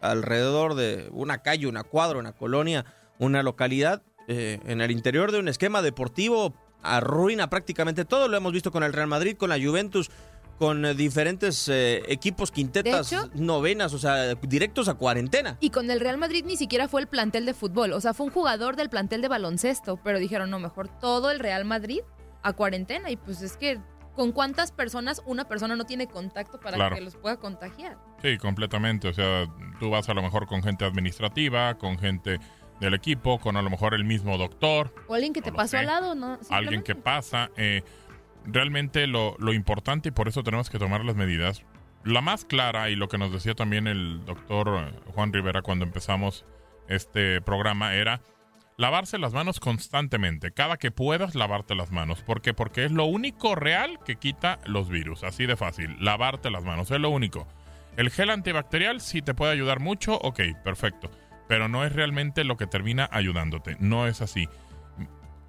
alrededor 0.00 0.76
de 0.76 1.10
una 1.12 1.42
calle, 1.42 1.66
una 1.66 1.84
cuadra, 1.84 2.18
una 2.18 2.32
colonia, 2.32 2.86
una 3.18 3.42
localidad, 3.42 4.00
eh, 4.28 4.60
en 4.64 4.80
el 4.80 4.92
interior 4.92 5.30
de 5.30 5.40
un 5.40 5.48
esquema 5.48 5.82
deportivo, 5.82 6.54
arruina 6.82 7.50
prácticamente 7.50 8.06
todo. 8.06 8.28
Lo 8.28 8.36
hemos 8.38 8.54
visto 8.54 8.72
con 8.72 8.84
el 8.84 8.94
Real 8.94 9.08
Madrid, 9.08 9.36
con 9.36 9.50
la 9.50 9.60
Juventus, 9.60 10.10
con 10.58 10.84
eh, 10.84 10.94
diferentes 10.94 11.68
eh, 11.68 12.02
equipos, 12.08 12.50
quintetas, 12.50 13.12
hecho- 13.12 13.30
novenas, 13.34 13.94
o 13.94 13.98
sea, 13.98 14.34
directos 14.34 14.88
a 14.88 14.94
cuarentena. 14.94 15.56
Y 15.60 15.70
con 15.70 15.90
el 15.90 16.00
Real 16.00 16.18
Madrid 16.18 16.44
ni 16.46 16.56
siquiera 16.56 16.88
fue 16.88 17.00
el 17.00 17.06
plantel 17.06 17.46
de 17.46 17.54
fútbol, 17.54 17.92
o 17.92 18.00
sea, 18.00 18.12
fue 18.14 18.26
un 18.26 18.32
jugador 18.32 18.76
del 18.76 18.90
plantel 18.90 19.22
de 19.22 19.28
baloncesto, 19.28 19.98
pero 20.02 20.18
dijeron, 20.18 20.50
no, 20.50 20.58
mejor 20.58 20.88
todo 20.88 21.30
el 21.30 21.38
Real 21.38 21.64
Madrid 21.64 22.00
a 22.42 22.52
cuarentena. 22.52 23.10
Y 23.10 23.16
pues 23.16 23.40
es 23.42 23.56
que, 23.56 23.78
¿con 24.14 24.32
cuántas 24.32 24.72
personas 24.72 25.22
una 25.26 25.46
persona 25.46 25.76
no 25.76 25.84
tiene 25.84 26.08
contacto 26.08 26.58
para 26.58 26.76
Claro. 26.76 26.96
que 26.96 27.02
los 27.02 27.14
pueda 27.16 27.36
contagiar? 27.36 27.96
Sí, 28.22 28.36
completamente. 28.38 29.08
O 29.08 29.12
sea, 29.12 29.46
tú 29.78 29.90
vas 29.90 30.08
a 30.08 30.14
lo 30.14 30.22
mejor 30.22 30.46
con 30.46 30.62
gente 30.62 30.84
administrativa, 30.84 31.74
con 31.78 31.98
gente 31.98 32.38
del 32.80 32.94
equipo, 32.94 33.38
con 33.40 33.56
a 33.56 33.62
lo 33.62 33.70
mejor 33.70 33.94
el 33.94 34.04
mismo 34.04 34.38
doctor, 34.38 34.92
O 35.08 35.14
alguien 35.14 35.32
que 35.32 35.42
te 35.42 35.52
pasó 35.52 35.78
al 35.78 35.86
lado, 35.86 36.14
¿no? 36.14 36.38
alguien 36.50 36.82
que 36.82 36.94
pasa. 36.94 37.50
eh, 37.56 37.82
realmente 38.48 39.06
lo, 39.06 39.36
lo 39.38 39.52
importante 39.52 40.08
y 40.08 40.12
por 40.12 40.28
eso 40.28 40.42
tenemos 40.42 40.70
que 40.70 40.78
tomar 40.78 41.04
las 41.04 41.16
medidas. 41.16 41.64
La 42.04 42.20
más 42.20 42.44
clara 42.44 42.90
y 42.90 42.96
lo 42.96 43.08
que 43.08 43.18
nos 43.18 43.32
decía 43.32 43.54
también 43.54 43.86
el 43.86 44.24
doctor 44.24 44.68
eh, 44.68 45.00
Juan 45.14 45.32
Rivera 45.32 45.62
cuando 45.62 45.84
empezamos 45.84 46.44
este 46.88 47.40
programa 47.42 47.94
era 47.94 48.20
lavarse 48.78 49.18
las 49.18 49.34
manos 49.34 49.60
constantemente. 49.60 50.52
Cada 50.52 50.78
que 50.78 50.90
puedas 50.90 51.34
lavarte 51.34 51.74
las 51.74 51.92
manos. 51.92 52.22
¿Por 52.22 52.40
qué? 52.40 52.54
Porque 52.54 52.84
es 52.84 52.92
lo 52.92 53.04
único 53.04 53.54
real 53.54 53.98
que 54.06 54.16
quita 54.16 54.58
los 54.64 54.88
virus. 54.88 55.24
Así 55.24 55.44
de 55.44 55.56
fácil. 55.56 55.96
Lavarte 56.00 56.50
las 56.50 56.64
manos. 56.64 56.90
Es 56.90 57.00
lo 57.00 57.10
único. 57.10 57.46
El 57.96 58.10
gel 58.10 58.30
antibacterial 58.30 59.00
sí 59.00 59.20
te 59.20 59.34
puede 59.34 59.52
ayudar 59.52 59.80
mucho. 59.80 60.18
Ok, 60.22 60.40
perfecto. 60.64 61.10
Pero 61.48 61.68
no 61.68 61.84
es 61.84 61.92
realmente 61.92 62.44
lo 62.44 62.56
que 62.56 62.66
termina 62.66 63.08
ayudándote. 63.12 63.76
No 63.80 64.06
es 64.06 64.22
así. 64.22 64.48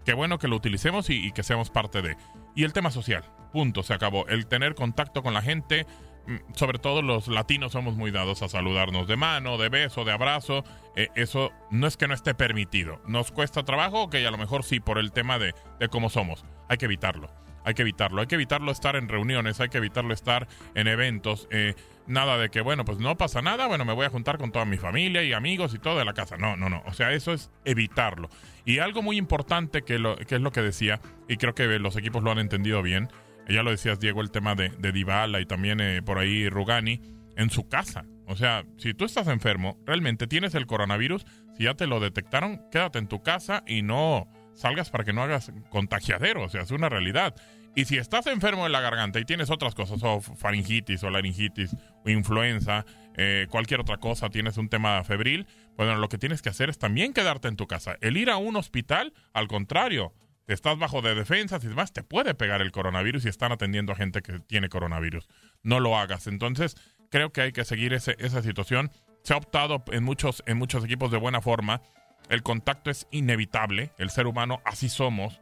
Qué 0.06 0.14
bueno 0.14 0.40
que 0.40 0.48
lo 0.48 0.56
utilicemos 0.56 1.10
y, 1.10 1.28
y 1.28 1.32
que 1.32 1.44
seamos 1.44 1.70
parte 1.70 2.02
de. 2.02 2.18
Y 2.60 2.66
el 2.66 2.74
tema 2.74 2.92
social. 2.92 3.24
Punto. 3.54 3.84
Se 3.84 3.94
acabó. 3.94 4.28
El 4.28 4.46
tener 4.46 4.76
contacto 4.76 5.24
con 5.24 5.34
la 5.34 5.42
gente. 5.42 5.86
mm, 6.28 6.56
Sobre 6.56 6.78
todo 6.78 7.02
los 7.02 7.30
latinos 7.30 7.72
somos 7.72 7.96
muy 7.96 8.12
dados 8.12 8.42
a 8.42 8.50
saludarnos 8.50 9.08
de 9.08 9.16
mano, 9.16 9.58
de 9.58 9.70
beso, 9.70 10.04
de 10.04 10.12
abrazo. 10.12 10.66
Eh, 10.98 11.08
eso 11.16 11.52
no 11.72 11.88
es 11.88 11.96
que 11.96 12.10
no 12.10 12.14
esté 12.14 12.34
permitido. 12.36 13.02
Nos 13.08 13.32
cuesta 13.32 13.64
trabajo, 13.64 14.02
ok, 14.04 14.16
a 14.16 14.32
lo 14.32 14.38
mejor 14.38 14.66
sí, 14.66 14.82
por 14.82 14.98
el 14.98 15.14
tema 15.14 15.40
de, 15.40 15.56
de 15.80 15.88
cómo 15.88 16.10
somos. 16.10 16.44
Hay 16.68 16.76
que 16.78 16.84
evitarlo. 16.84 17.32
Hay 17.64 17.76
que 17.76 17.84
evitarlo. 17.84 18.20
Hay 18.20 18.28
que 18.28 18.36
evitarlo 18.36 18.74
estar 18.74 18.98
en 18.98 19.08
reuniones, 19.08 19.62
hay 19.62 19.70
que 19.70 19.78
evitarlo 19.78 20.14
estar 20.14 20.46
en 20.76 20.88
eventos. 20.90 21.48
eh, 21.52 21.76
nada 22.10 22.38
de 22.38 22.50
que, 22.50 22.62
bueno, 22.62 22.84
pues 22.84 23.00
no 23.00 23.18
pasa 23.18 23.42
nada, 23.42 23.68
bueno, 23.68 23.86
me 23.86 23.94
voy 23.94 24.06
a 24.06 24.10
juntar 24.10 24.38
con 24.38 24.52
toda 24.52 24.66
mi 24.66 24.78
familia 24.78 25.24
y 25.24 25.34
amigos 25.34 25.74
y 25.74 25.80
todo 25.80 25.98
de 25.98 26.06
la 26.06 26.14
casa. 26.14 26.38
No, 26.38 26.58
no, 26.58 26.70
no. 26.70 26.84
O 26.86 26.94
sea, 26.94 27.14
eso 27.14 27.32
es 27.34 27.52
evitarlo. 27.66 28.30
Y 28.66 28.80
algo 28.80 29.02
muy 29.02 29.18
importante 29.18 29.84
que, 29.84 30.00
lo, 30.00 30.18
que 30.18 30.36
es 30.36 30.42
lo 30.42 30.52
que 30.52 30.62
decía, 30.62 31.00
y 31.28 31.38
creo 31.38 31.56
que 31.56 31.68
los 31.80 31.96
equipos 31.96 32.24
lo 32.24 32.32
han 32.32 32.40
entendido 32.40 32.82
bien, 32.82 33.10
ya 33.48 33.64
lo 33.64 33.72
decías, 33.72 34.00
Diego, 34.00 34.22
el 34.22 34.32
tema 34.32 34.56
de, 34.56 34.70
de 34.70 34.92
Dybala 34.92 35.40
y 35.40 35.46
también 35.46 35.80
eh, 35.80 36.02
por 36.04 36.20
ahí 36.20 36.50
Rugani, 36.50 37.02
en 37.36 37.50
su 37.50 37.68
casa. 37.68 38.06
O 38.28 38.36
sea, 38.36 38.64
si 38.78 38.94
tú 38.94 39.06
estás 39.06 39.28
enfermo, 39.28 39.80
realmente 39.86 40.28
tienes 40.28 40.54
el 40.54 40.68
coronavirus, 40.68 41.26
si 41.58 41.64
ya 41.64 41.74
te 41.74 41.88
lo 41.88 42.00
detectaron, 42.00 42.62
quédate 42.72 43.00
en 43.00 43.08
tu 43.08 43.24
casa 43.24 43.64
y 43.66 43.82
no 43.82 44.28
salgas 44.60 44.90
para 44.90 45.04
que 45.04 45.14
no 45.14 45.24
hagas 45.24 45.52
contagiadero, 45.70 46.44
o 46.44 46.50
sea, 46.50 46.62
es 46.62 46.72
una 46.72 46.90
realidad. 46.90 47.34
Y 47.76 47.86
si 47.86 47.98
estás 47.98 48.28
enfermo 48.28 48.64
de 48.66 48.70
la 48.72 48.82
garganta 48.82 49.20
y 49.20 49.26
tienes 49.26 49.50
otras 49.50 49.74
cosas, 49.74 50.02
o 50.04 50.20
faringitis, 50.22 51.04
o 51.04 51.10
laringitis, 51.10 51.76
o 52.04 52.10
influenza, 52.10 52.86
eh, 53.16 53.48
cualquier 53.50 53.80
otra 53.80 53.98
cosa, 53.98 54.30
tienes 54.30 54.58
un 54.58 54.70
tema 54.70 55.04
febril, 55.04 55.48
bueno, 55.78 55.96
lo 55.96 56.10
que 56.10 56.18
tienes 56.18 56.42
que 56.42 56.50
hacer 56.50 56.70
es 56.70 56.78
también 56.78 57.14
quedarte 57.14 57.48
en 57.48 57.56
tu 57.56 57.68
casa. 57.68 57.96
El 58.02 58.18
ir 58.18 58.30
a 58.30 58.38
un 58.38 58.56
hospital, 58.58 59.14
al 59.34 59.48
contrario, 59.48 60.14
estás 60.48 60.78
bajo 60.78 61.02
de 61.02 61.16
defensas 61.16 61.64
y 61.64 61.68
demás, 61.68 61.94
te 61.94 62.04
puede 62.04 62.34
pegar 62.34 62.62
el 62.62 62.72
coronavirus 62.72 63.26
y 63.26 63.30
están 63.30 63.52
atendiendo 63.52 63.94
a 63.94 63.96
gente 63.96 64.22
que 64.22 64.40
tiene 64.40 64.68
coronavirus. 64.68 65.30
No 65.64 65.80
lo 65.80 65.96
hagas. 65.98 66.28
Entonces, 66.28 66.76
creo 67.12 67.32
que 67.32 67.42
hay 67.42 67.52
que 67.52 67.64
seguir 67.66 67.94
ese- 67.94 68.16
esa 68.20 68.42
situación. 68.42 68.92
Se 69.24 69.34
ha 69.34 69.38
optado 69.38 69.84
en 69.92 70.04
muchos, 70.04 70.44
en 70.48 70.58
muchos 70.58 70.84
equipos 70.84 71.12
de 71.12 71.18
buena 71.18 71.40
forma. 71.40 71.82
El 72.30 72.44
contacto 72.44 72.90
es 72.92 73.08
inevitable. 73.12 73.92
El 73.98 74.10
ser 74.10 74.28
humano, 74.28 74.62
así 74.66 74.88
somos. 74.90 75.42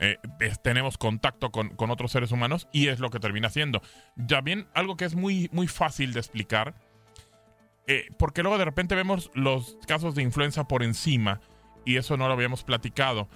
Eh, 0.00 0.18
es- 0.40 0.60
tenemos 0.62 0.98
contacto 0.98 1.50
con, 1.50 1.70
con 1.70 1.90
otros 1.90 2.12
seres 2.12 2.30
humanos 2.32 2.68
y 2.72 2.88
es 2.88 3.00
lo 3.00 3.10
que 3.10 3.18
termina 3.20 3.50
siendo. 3.50 3.80
Ya 4.16 4.40
bien, 4.40 4.68
algo 4.74 4.96
que 4.96 5.04
es 5.04 5.14
muy, 5.14 5.48
muy 5.52 5.66
fácil 5.68 6.12
de 6.12 6.20
explicar, 6.20 6.74
eh, 7.86 8.08
porque 8.18 8.42
luego 8.42 8.58
de 8.58 8.64
repente 8.64 8.94
vemos 8.94 9.30
los 9.34 9.76
casos 9.86 10.14
de 10.14 10.22
influenza 10.22 10.64
por 10.68 10.82
encima 10.82 11.40
y 11.84 11.96
eso 11.96 12.16
no 12.16 12.26
lo 12.28 12.34
habíamos 12.34 12.62
platicado. 12.64 13.28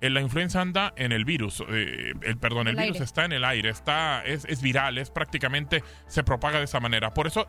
Eh, 0.00 0.10
la 0.10 0.20
influenza 0.20 0.60
anda 0.60 0.92
en 0.96 1.12
el 1.12 1.24
virus, 1.24 1.62
el 1.68 2.36
perdón, 2.40 2.68
el, 2.68 2.74
El 2.78 2.82
virus 2.84 2.96
aire. 2.96 3.04
está 3.04 3.24
en 3.26 3.32
el 3.32 3.44
aire, 3.44 3.68
está, 3.70 4.22
es, 4.24 4.44
es 4.46 4.62
viral, 4.62 4.98
es 4.98 5.10
prácticamente 5.10 5.84
se 6.06 6.24
propaga 6.24 6.58
de 6.58 6.64
esa 6.64 6.80
manera. 6.80 7.12
Por 7.14 7.26
eso 7.26 7.46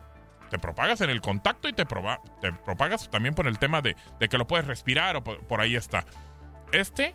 te 0.52 0.58
propagas 0.58 1.00
en 1.00 1.08
el 1.08 1.22
contacto 1.22 1.66
y 1.66 1.72
te, 1.72 1.86
proba- 1.86 2.20
te 2.42 2.52
propagas 2.52 3.10
también 3.10 3.34
por 3.34 3.46
el 3.46 3.58
tema 3.58 3.80
de, 3.80 3.96
de 4.20 4.28
que 4.28 4.36
lo 4.36 4.46
puedes 4.46 4.66
respirar 4.66 5.16
o 5.16 5.24
por, 5.24 5.60
ahí 5.62 5.76
está. 5.76 6.04
Este, 6.72 7.14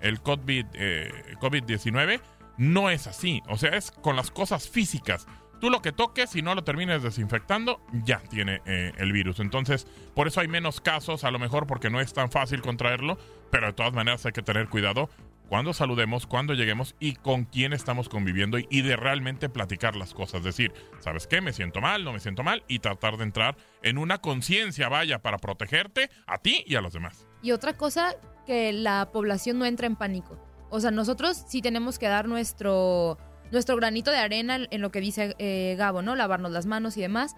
el 0.00 0.20
COVID, 0.20 0.66
eh, 0.74 1.10
COVID-19, 1.40 2.20
no 2.58 2.88
es 2.88 3.08
así. 3.08 3.42
O 3.48 3.58
sea, 3.58 3.70
es 3.70 3.90
con 3.90 4.14
las 4.14 4.30
cosas 4.30 4.68
físicas. 4.68 5.26
Tú 5.60 5.68
lo 5.68 5.82
que 5.82 5.90
toques, 5.90 6.30
si 6.30 6.42
no 6.42 6.54
lo 6.54 6.62
termines 6.62 7.02
desinfectando, 7.02 7.84
ya 8.04 8.20
tiene 8.20 8.62
eh, 8.66 8.92
el 8.98 9.10
virus. 9.10 9.40
Entonces, 9.40 9.88
por 10.14 10.28
eso 10.28 10.40
hay 10.40 10.46
menos 10.46 10.80
casos, 10.80 11.24
a 11.24 11.32
lo 11.32 11.40
mejor 11.40 11.66
porque 11.66 11.90
no 11.90 12.00
es 12.00 12.12
tan 12.12 12.30
fácil 12.30 12.62
contraerlo, 12.62 13.18
pero 13.50 13.66
de 13.66 13.72
todas 13.72 13.92
maneras 13.94 14.24
hay 14.26 14.32
que 14.32 14.42
tener 14.42 14.68
cuidado 14.68 15.10
cuando 15.48 15.72
saludemos, 15.72 16.26
cuando 16.26 16.54
lleguemos 16.54 16.94
y 16.98 17.14
con 17.14 17.44
quién 17.44 17.72
estamos 17.72 18.08
conviviendo 18.08 18.58
y, 18.58 18.82
de 18.82 18.96
realmente 18.96 19.48
platicar 19.48 19.96
las 19.96 20.14
cosas. 20.14 20.42
Decir, 20.42 20.72
¿sabes 21.00 21.26
qué? 21.26 21.40
Me 21.40 21.52
siento 21.52 21.80
mal, 21.80 22.04
no 22.04 22.12
me 22.12 22.20
siento 22.20 22.42
mal 22.42 22.64
y 22.68 22.80
tratar 22.80 23.16
de 23.16 23.24
entrar 23.24 23.56
en 23.82 23.98
una 23.98 24.18
conciencia, 24.18 24.88
vaya, 24.88 25.20
para 25.20 25.38
protegerte 25.38 26.10
a 26.26 26.38
ti 26.38 26.64
y 26.66 26.74
a 26.74 26.80
los 26.80 26.92
demás. 26.92 27.26
Y 27.42 27.52
otra 27.52 27.76
cosa, 27.76 28.16
que 28.46 28.72
la 28.72 29.10
población 29.12 29.58
no 29.58 29.66
entra 29.66 29.86
en 29.86 29.96
pánico. 29.96 30.38
O 30.70 30.80
sea, 30.80 30.90
nosotros 30.90 31.44
sí 31.48 31.62
tenemos 31.62 31.98
que 31.98 32.06
dar 32.06 32.28
nuestro, 32.28 33.18
nuestro 33.52 33.76
granito 33.76 34.10
de 34.10 34.18
arena 34.18 34.58
en 34.70 34.80
lo 34.80 34.90
que 34.90 35.00
dice 35.00 35.34
eh, 35.38 35.74
Gabo, 35.78 36.02
¿no? 36.02 36.16
Lavarnos 36.16 36.50
las 36.52 36.66
manos 36.66 36.96
y 36.96 37.02
demás. 37.02 37.36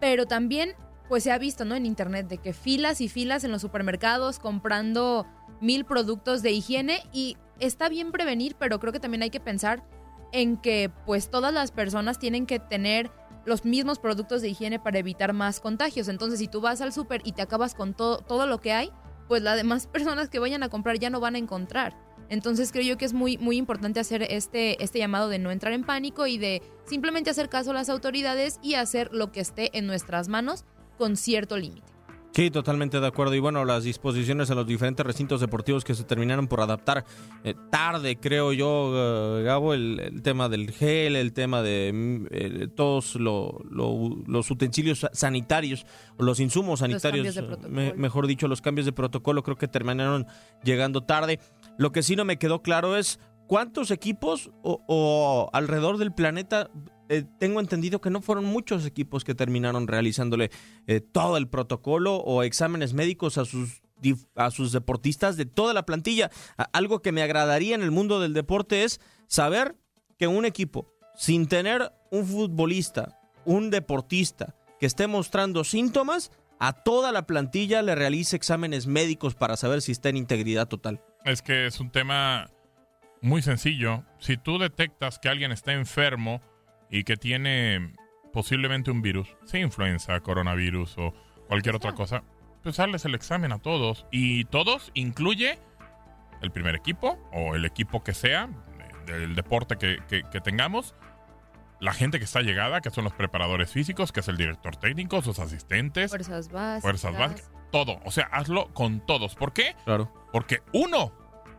Pero 0.00 0.26
también, 0.26 0.74
pues 1.08 1.24
se 1.24 1.32
ha 1.32 1.38
visto, 1.38 1.64
¿no? 1.64 1.74
En 1.74 1.86
internet, 1.86 2.28
de 2.28 2.38
que 2.38 2.52
filas 2.52 3.00
y 3.00 3.08
filas 3.08 3.42
en 3.44 3.50
los 3.50 3.62
supermercados 3.62 4.38
comprando 4.38 5.26
mil 5.60 5.84
productos 5.84 6.42
de 6.42 6.52
higiene 6.52 7.02
y 7.12 7.36
está 7.58 7.88
bien 7.88 8.12
prevenir, 8.12 8.56
pero 8.58 8.78
creo 8.80 8.92
que 8.92 9.00
también 9.00 9.22
hay 9.22 9.30
que 9.30 9.40
pensar 9.40 9.84
en 10.32 10.56
que 10.56 10.90
pues 11.06 11.30
todas 11.30 11.52
las 11.52 11.72
personas 11.72 12.18
tienen 12.18 12.46
que 12.46 12.58
tener 12.58 13.10
los 13.44 13.64
mismos 13.64 13.98
productos 13.98 14.42
de 14.42 14.50
higiene 14.50 14.78
para 14.78 14.98
evitar 14.98 15.32
más 15.32 15.60
contagios. 15.60 16.08
Entonces, 16.08 16.38
si 16.38 16.48
tú 16.48 16.60
vas 16.60 16.80
al 16.80 16.92
súper 16.92 17.22
y 17.24 17.32
te 17.32 17.42
acabas 17.42 17.74
con 17.74 17.94
todo, 17.94 18.18
todo 18.18 18.46
lo 18.46 18.60
que 18.60 18.72
hay, 18.72 18.90
pues 19.26 19.42
las 19.42 19.56
demás 19.56 19.86
personas 19.92 20.28
que 20.28 20.38
vayan 20.38 20.62
a 20.62 20.68
comprar 20.68 20.98
ya 20.98 21.10
no 21.10 21.20
van 21.20 21.34
a 21.34 21.38
encontrar. 21.38 21.96
Entonces 22.30 22.72
creo 22.72 22.84
yo 22.84 22.98
que 22.98 23.06
es 23.06 23.14
muy, 23.14 23.38
muy 23.38 23.56
importante 23.56 24.00
hacer 24.00 24.22
este, 24.22 24.82
este 24.84 24.98
llamado 24.98 25.30
de 25.30 25.38
no 25.38 25.50
entrar 25.50 25.72
en 25.72 25.82
pánico 25.82 26.26
y 26.26 26.36
de 26.36 26.62
simplemente 26.84 27.30
hacer 27.30 27.48
caso 27.48 27.70
a 27.70 27.74
las 27.74 27.88
autoridades 27.88 28.58
y 28.62 28.74
hacer 28.74 29.08
lo 29.12 29.32
que 29.32 29.40
esté 29.40 29.76
en 29.78 29.86
nuestras 29.86 30.28
manos 30.28 30.66
con 30.98 31.16
cierto 31.16 31.56
límite. 31.56 31.97
Sí, 32.38 32.52
totalmente 32.52 33.00
de 33.00 33.06
acuerdo. 33.08 33.34
Y 33.34 33.40
bueno, 33.40 33.64
las 33.64 33.82
disposiciones 33.82 34.48
a 34.48 34.54
los 34.54 34.64
diferentes 34.64 35.04
recintos 35.04 35.40
deportivos 35.40 35.82
que 35.82 35.96
se 35.96 36.04
terminaron 36.04 36.46
por 36.46 36.60
adaptar 36.60 37.04
eh, 37.42 37.56
tarde, 37.68 38.16
creo 38.16 38.52
yo, 38.52 38.92
eh, 38.94 39.42
Gabo, 39.42 39.74
el, 39.74 40.20
tema 40.22 40.48
del 40.48 40.70
gel, 40.70 41.16
el 41.16 41.32
tema 41.32 41.62
de 41.62 41.90
mm, 41.92 42.26
eh, 42.30 42.68
todos 42.76 43.16
los 43.16 44.50
utensilios 44.52 45.04
sanitarios, 45.12 45.84
los 46.16 46.38
insumos 46.38 46.78
sanitarios, 46.78 47.36
mejor 47.68 48.28
dicho, 48.28 48.46
los 48.46 48.60
cambios 48.60 48.86
de 48.86 48.92
protocolo, 48.92 49.42
creo 49.42 49.56
que 49.56 49.66
terminaron 49.66 50.24
llegando 50.62 51.00
tarde. 51.00 51.40
Lo 51.76 51.90
que 51.90 52.04
sí 52.04 52.14
no 52.14 52.24
me 52.24 52.38
quedó 52.38 52.62
claro 52.62 52.96
es 52.96 53.18
cuántos 53.48 53.90
equipos 53.90 54.52
o 54.62 55.50
alrededor 55.52 55.98
del 55.98 56.12
planeta 56.12 56.70
eh, 57.08 57.24
tengo 57.38 57.60
entendido 57.60 58.00
que 58.00 58.10
no 58.10 58.20
fueron 58.20 58.44
muchos 58.44 58.84
equipos 58.86 59.24
que 59.24 59.34
terminaron 59.34 59.86
realizándole 59.86 60.50
eh, 60.86 61.00
todo 61.00 61.36
el 61.36 61.48
protocolo 61.48 62.16
o 62.16 62.42
exámenes 62.42 62.94
médicos 62.94 63.38
a 63.38 63.44
sus 63.44 63.82
a 64.36 64.52
sus 64.52 64.70
deportistas 64.70 65.36
de 65.36 65.44
toda 65.44 65.74
la 65.74 65.84
plantilla. 65.84 66.30
Algo 66.72 67.02
que 67.02 67.10
me 67.10 67.22
agradaría 67.22 67.74
en 67.74 67.82
el 67.82 67.90
mundo 67.90 68.20
del 68.20 68.32
deporte 68.32 68.84
es 68.84 69.00
saber 69.26 69.76
que 70.18 70.28
un 70.28 70.44
equipo 70.44 70.94
sin 71.16 71.48
tener 71.48 71.92
un 72.12 72.24
futbolista, 72.24 73.20
un 73.44 73.70
deportista 73.70 74.54
que 74.78 74.86
esté 74.86 75.08
mostrando 75.08 75.64
síntomas, 75.64 76.30
a 76.60 76.72
toda 76.72 77.12
la 77.12 77.26
plantilla 77.26 77.82
le 77.82 77.94
realice 77.94 78.36
exámenes 78.36 78.86
médicos 78.86 79.34
para 79.34 79.56
saber 79.56 79.82
si 79.82 79.92
está 79.92 80.08
en 80.08 80.16
integridad 80.16 80.68
total. 80.68 81.02
Es 81.24 81.42
que 81.42 81.66
es 81.66 81.80
un 81.80 81.90
tema 81.90 82.50
muy 83.20 83.42
sencillo. 83.42 84.04
Si 84.18 84.36
tú 84.36 84.58
detectas 84.58 85.18
que 85.18 85.28
alguien 85.28 85.50
está 85.50 85.72
enfermo, 85.72 86.40
y 86.90 87.04
que 87.04 87.16
tiene 87.16 87.94
posiblemente 88.32 88.90
un 88.90 89.02
virus, 89.02 89.36
sea 89.44 89.60
influenza, 89.60 90.20
coronavirus 90.20 90.96
o 90.98 91.14
cualquier 91.48 91.76
otra 91.76 91.94
cosa, 91.94 92.22
pues 92.62 92.76
darles 92.76 93.04
el 93.04 93.14
examen 93.14 93.52
a 93.52 93.58
todos. 93.58 94.06
Y 94.10 94.44
todos 94.46 94.90
incluye 94.94 95.58
el 96.42 96.50
primer 96.50 96.74
equipo 96.74 97.18
o 97.32 97.54
el 97.54 97.64
equipo 97.64 98.02
que 98.02 98.14
sea, 98.14 98.48
del 99.06 99.34
deporte 99.34 99.76
que, 99.76 100.40
tengamos, 100.40 100.94
la 101.80 101.92
gente 101.92 102.18
que 102.18 102.24
está 102.24 102.42
llegada, 102.42 102.80
que 102.80 102.90
son 102.90 103.04
los 103.04 103.12
preparadores 103.12 103.72
físicos, 103.72 104.12
que 104.12 104.20
es 104.20 104.28
el 104.28 104.36
director 104.36 104.76
técnico, 104.76 105.22
sus 105.22 105.38
asistentes, 105.38 106.10
fuerzas 106.10 106.50
básicas, 106.50 106.82
fuerzas 106.82 107.18
básicas 107.18 107.50
todo. 107.70 108.00
O 108.04 108.10
sea, 108.10 108.24
hazlo 108.32 108.72
con 108.72 109.04
todos. 109.04 109.34
¿Por 109.34 109.52
qué? 109.52 109.76
Claro. 109.84 110.12
Porque 110.32 110.62
uno 110.72 111.12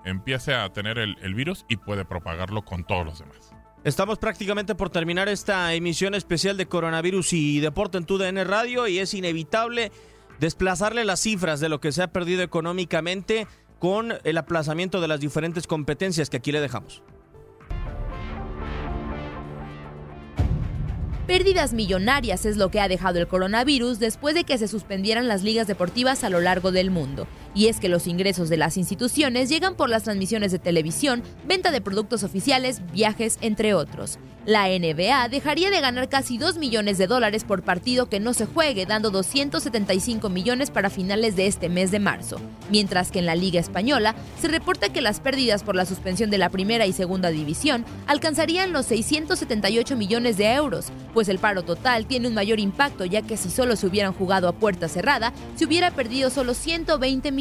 empiece 0.05 0.53
a 0.53 0.69
tener 0.69 0.97
el 0.97 1.33
virus 1.35 1.65
y 1.67 1.77
puede 1.77 2.05
propagarlo 2.05 2.63
con 2.63 2.83
todos 2.83 3.05
los 3.05 3.19
demás. 3.19 3.48
Estamos 3.85 4.19
prácticamente 4.19 4.75
por 4.75 4.89
terminar 4.89 5.29
esta 5.29 5.73
emisión 5.73 6.13
especial 6.13 6.57
de 6.57 6.65
coronavirus 6.65 7.31
y 7.31 7.61
deporte 7.61 7.97
en 7.97 8.05
TUDN 8.05 8.45
Radio 8.45 8.87
y 8.87 8.99
es 8.99 9.13
inevitable 9.13 9.93
desplazarle 10.37 11.05
las 11.05 11.21
cifras 11.21 11.61
de 11.61 11.69
lo 11.69 11.79
que 11.79 11.93
se 11.93 12.03
ha 12.03 12.11
perdido 12.11 12.43
económicamente 12.43 13.47
con 13.79 14.15
el 14.25 14.37
aplazamiento 14.37 14.99
de 14.99 15.07
las 15.07 15.21
diferentes 15.21 15.65
competencias 15.65 16.29
que 16.29 16.37
aquí 16.37 16.51
le 16.51 16.59
dejamos. 16.59 17.01
Pérdidas 21.25 21.73
millonarias 21.73 22.45
es 22.45 22.57
lo 22.57 22.71
que 22.71 22.81
ha 22.81 22.87
dejado 22.89 23.19
el 23.19 23.27
coronavirus 23.27 23.99
después 23.99 24.35
de 24.35 24.43
que 24.43 24.57
se 24.57 24.67
suspendieran 24.67 25.27
las 25.27 25.43
ligas 25.43 25.67
deportivas 25.67 26.23
a 26.25 26.29
lo 26.29 26.41
largo 26.41 26.71
del 26.71 26.91
mundo. 26.91 27.27
Y 27.53 27.67
es 27.67 27.79
que 27.79 27.89
los 27.89 28.07
ingresos 28.07 28.49
de 28.49 28.57
las 28.57 28.77
instituciones 28.77 29.49
llegan 29.49 29.75
por 29.75 29.89
las 29.89 30.03
transmisiones 30.03 30.51
de 30.51 30.59
televisión, 30.59 31.23
venta 31.47 31.71
de 31.71 31.81
productos 31.81 32.23
oficiales, 32.23 32.81
viajes, 32.93 33.38
entre 33.41 33.73
otros. 33.73 34.19
La 34.45 34.67
NBA 34.67 35.27
dejaría 35.27 35.69
de 35.69 35.81
ganar 35.81 36.09
casi 36.09 36.38
2 36.38 36.57
millones 36.57 36.97
de 36.97 37.07
dólares 37.07 37.43
por 37.43 37.62
partido 37.62 38.09
que 38.09 38.19
no 38.19 38.33
se 38.33 38.45
juegue, 38.45 38.85
dando 38.85 39.12
275 39.12 40.29
millones 40.29 40.71
para 40.71 40.89
finales 40.89 41.35
de 41.35 41.45
este 41.45 41.69
mes 41.69 41.91
de 41.91 41.99
marzo. 41.99 42.39
Mientras 42.71 43.12
que 43.12 43.19
en 43.19 43.25
la 43.25 43.35
Liga 43.35 43.59
Española 43.59 44.15
se 44.41 44.47
reporta 44.47 44.89
que 44.89 45.01
las 45.01 45.19
pérdidas 45.19 45.63
por 45.63 45.75
la 45.75 45.85
suspensión 45.85 46.29
de 46.29 46.38
la 46.38 46.49
primera 46.49 46.85
y 46.85 46.93
segunda 46.93 47.29
división 47.29 47.85
alcanzarían 48.07 48.71
los 48.71 48.85
678 48.88 49.97
millones 49.97 50.38
de 50.38 50.53
euros, 50.53 50.88
pues 51.13 51.27
el 51.29 51.38
paro 51.38 51.63
total 51.63 52.05
tiene 52.05 52.27
un 52.27 52.33
mayor 52.33 52.59
impacto 52.59 53.05
ya 53.05 53.21
que 53.21 53.38
si 53.38 53.49
solo 53.49 53.75
se 53.75 53.88
hubieran 53.88 54.13
jugado 54.13 54.47
a 54.47 54.53
puerta 54.53 54.88
cerrada, 54.88 55.33
se 55.55 55.65
hubiera 55.65 55.91
perdido 55.91 56.29
solo 56.29 56.53
120 56.53 57.31
millones. 57.31 57.38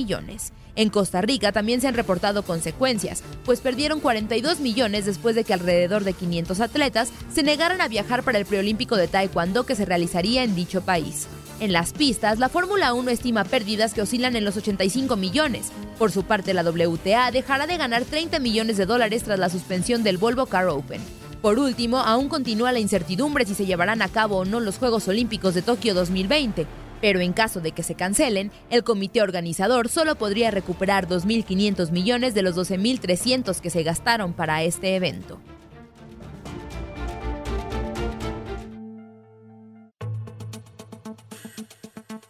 En 0.76 0.90
Costa 0.90 1.20
Rica 1.20 1.50
también 1.50 1.80
se 1.80 1.88
han 1.88 1.94
reportado 1.94 2.44
consecuencias, 2.44 3.24
pues 3.44 3.60
perdieron 3.60 3.98
42 3.98 4.60
millones 4.60 5.06
después 5.06 5.34
de 5.34 5.42
que 5.42 5.52
alrededor 5.52 6.04
de 6.04 6.12
500 6.12 6.60
atletas 6.60 7.10
se 7.32 7.42
negaran 7.42 7.80
a 7.80 7.88
viajar 7.88 8.22
para 8.22 8.38
el 8.38 8.46
preolímpico 8.46 8.96
de 8.96 9.08
Taekwondo 9.08 9.66
que 9.66 9.74
se 9.74 9.84
realizaría 9.84 10.44
en 10.44 10.54
dicho 10.54 10.82
país. 10.82 11.26
En 11.58 11.72
las 11.72 11.92
pistas, 11.92 12.38
la 12.38 12.48
Fórmula 12.48 12.94
1 12.94 13.10
estima 13.10 13.42
pérdidas 13.42 13.92
que 13.92 14.02
oscilan 14.02 14.36
en 14.36 14.44
los 14.44 14.56
85 14.56 15.16
millones. 15.16 15.72
Por 15.98 16.12
su 16.12 16.22
parte, 16.22 16.54
la 16.54 16.62
WTA 16.62 17.32
dejará 17.32 17.66
de 17.66 17.76
ganar 17.76 18.04
30 18.04 18.38
millones 18.38 18.76
de 18.76 18.86
dólares 18.86 19.24
tras 19.24 19.40
la 19.40 19.50
suspensión 19.50 20.04
del 20.04 20.18
Volvo 20.18 20.46
Car 20.46 20.68
Open. 20.68 21.00
Por 21.42 21.58
último, 21.58 21.98
aún 21.98 22.28
continúa 22.28 22.70
la 22.70 22.78
incertidumbre 22.78 23.44
si 23.44 23.54
se 23.54 23.66
llevarán 23.66 24.02
a 24.02 24.08
cabo 24.08 24.38
o 24.38 24.44
no 24.44 24.60
los 24.60 24.78
Juegos 24.78 25.08
Olímpicos 25.08 25.54
de 25.54 25.62
Tokio 25.62 25.94
2020 25.94 26.66
pero 27.00 27.20
en 27.20 27.32
caso 27.32 27.60
de 27.60 27.72
que 27.72 27.82
se 27.82 27.94
cancelen, 27.94 28.50
el 28.70 28.84
comité 28.84 29.22
organizador 29.22 29.88
solo 29.88 30.16
podría 30.16 30.50
recuperar 30.50 31.08
2.500 31.08 31.90
millones 31.90 32.34
de 32.34 32.42
los 32.42 32.56
12.300 32.56 33.60
que 33.60 33.70
se 33.70 33.82
gastaron 33.82 34.32
para 34.32 34.62
este 34.62 34.96
evento. 34.96 35.40